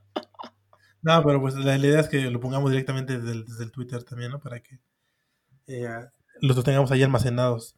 No, 1.01 1.23
pero 1.23 1.39
pues 1.39 1.55
la, 1.55 1.77
idea 1.77 2.01
es 2.01 2.09
que 2.09 2.29
lo 2.29 2.41
pongamos 2.41 2.71
directamente 2.71 3.17
desde 3.17 3.63
el, 3.63 3.71
Twitter 3.71 4.03
también, 4.03 4.31
¿no? 4.31 4.39
Para 4.41 4.59
que 4.59 4.79
eh, 5.69 5.87
los 6.41 6.63
tengamos 6.63 6.91
ahí 6.91 7.03
almacenados. 7.03 7.75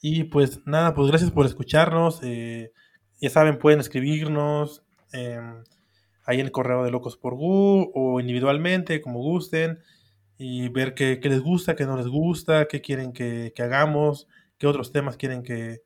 Y 0.00 0.24
pues 0.24 0.60
nada, 0.66 0.94
pues 0.94 1.08
gracias 1.08 1.30
por 1.30 1.46
escucharnos. 1.46 2.20
Eh, 2.22 2.72
ya 3.20 3.30
saben, 3.30 3.58
pueden 3.58 3.80
escribirnos. 3.80 4.82
Eh, 5.12 5.40
ahí 6.24 6.38
en 6.38 6.46
el 6.46 6.52
correo 6.52 6.84
de 6.84 6.90
Locos 6.90 7.16
por 7.16 7.34
Gu 7.34 7.90
o 7.94 8.20
individualmente, 8.20 9.00
como 9.00 9.20
gusten, 9.20 9.80
y 10.38 10.68
ver 10.68 10.94
qué, 10.94 11.18
les 11.22 11.40
gusta, 11.40 11.74
qué 11.74 11.84
no 11.84 11.96
les 11.96 12.06
gusta, 12.06 12.66
qué 12.66 12.80
quieren 12.80 13.12
que, 13.12 13.52
hagamos, 13.58 14.28
qué 14.58 14.66
otros 14.66 14.92
temas 14.92 15.16
quieren 15.16 15.42
que, 15.42 15.82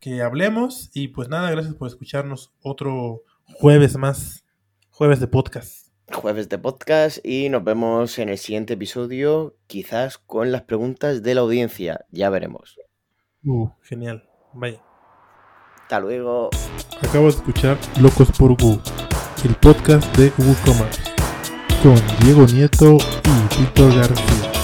que 0.00 0.22
hablemos. 0.22 0.90
Y 0.94 1.08
pues 1.08 1.28
nada, 1.28 1.50
gracias 1.50 1.74
por 1.74 1.88
escucharnos 1.88 2.52
otro 2.62 3.22
jueves 3.44 3.96
más, 3.96 4.44
jueves 4.90 5.20
de 5.20 5.28
podcast. 5.28 5.85
Jueves 6.12 6.48
de 6.48 6.58
podcast 6.58 7.18
y 7.24 7.48
nos 7.48 7.64
vemos 7.64 8.18
en 8.18 8.28
el 8.28 8.38
siguiente 8.38 8.74
episodio, 8.74 9.56
quizás 9.66 10.18
con 10.18 10.52
las 10.52 10.62
preguntas 10.62 11.22
de 11.22 11.34
la 11.34 11.40
audiencia, 11.40 12.06
ya 12.10 12.30
veremos. 12.30 12.78
Uh, 13.44 13.68
genial, 13.82 14.28
vaya. 14.52 14.82
Hasta 15.82 16.00
luego. 16.00 16.50
Acabo 17.02 17.24
de 17.24 17.30
escuchar 17.30 17.76
Locos 18.00 18.30
por 18.38 18.56
Gu 18.60 18.80
el 19.44 19.54
podcast 19.56 20.16
de 20.16 20.32
WooCommerce 20.38 21.02
con 21.82 21.94
Diego 22.20 22.46
Nieto 22.46 22.96
y 22.96 23.60
Víctor 23.60 23.94
García. 23.94 24.55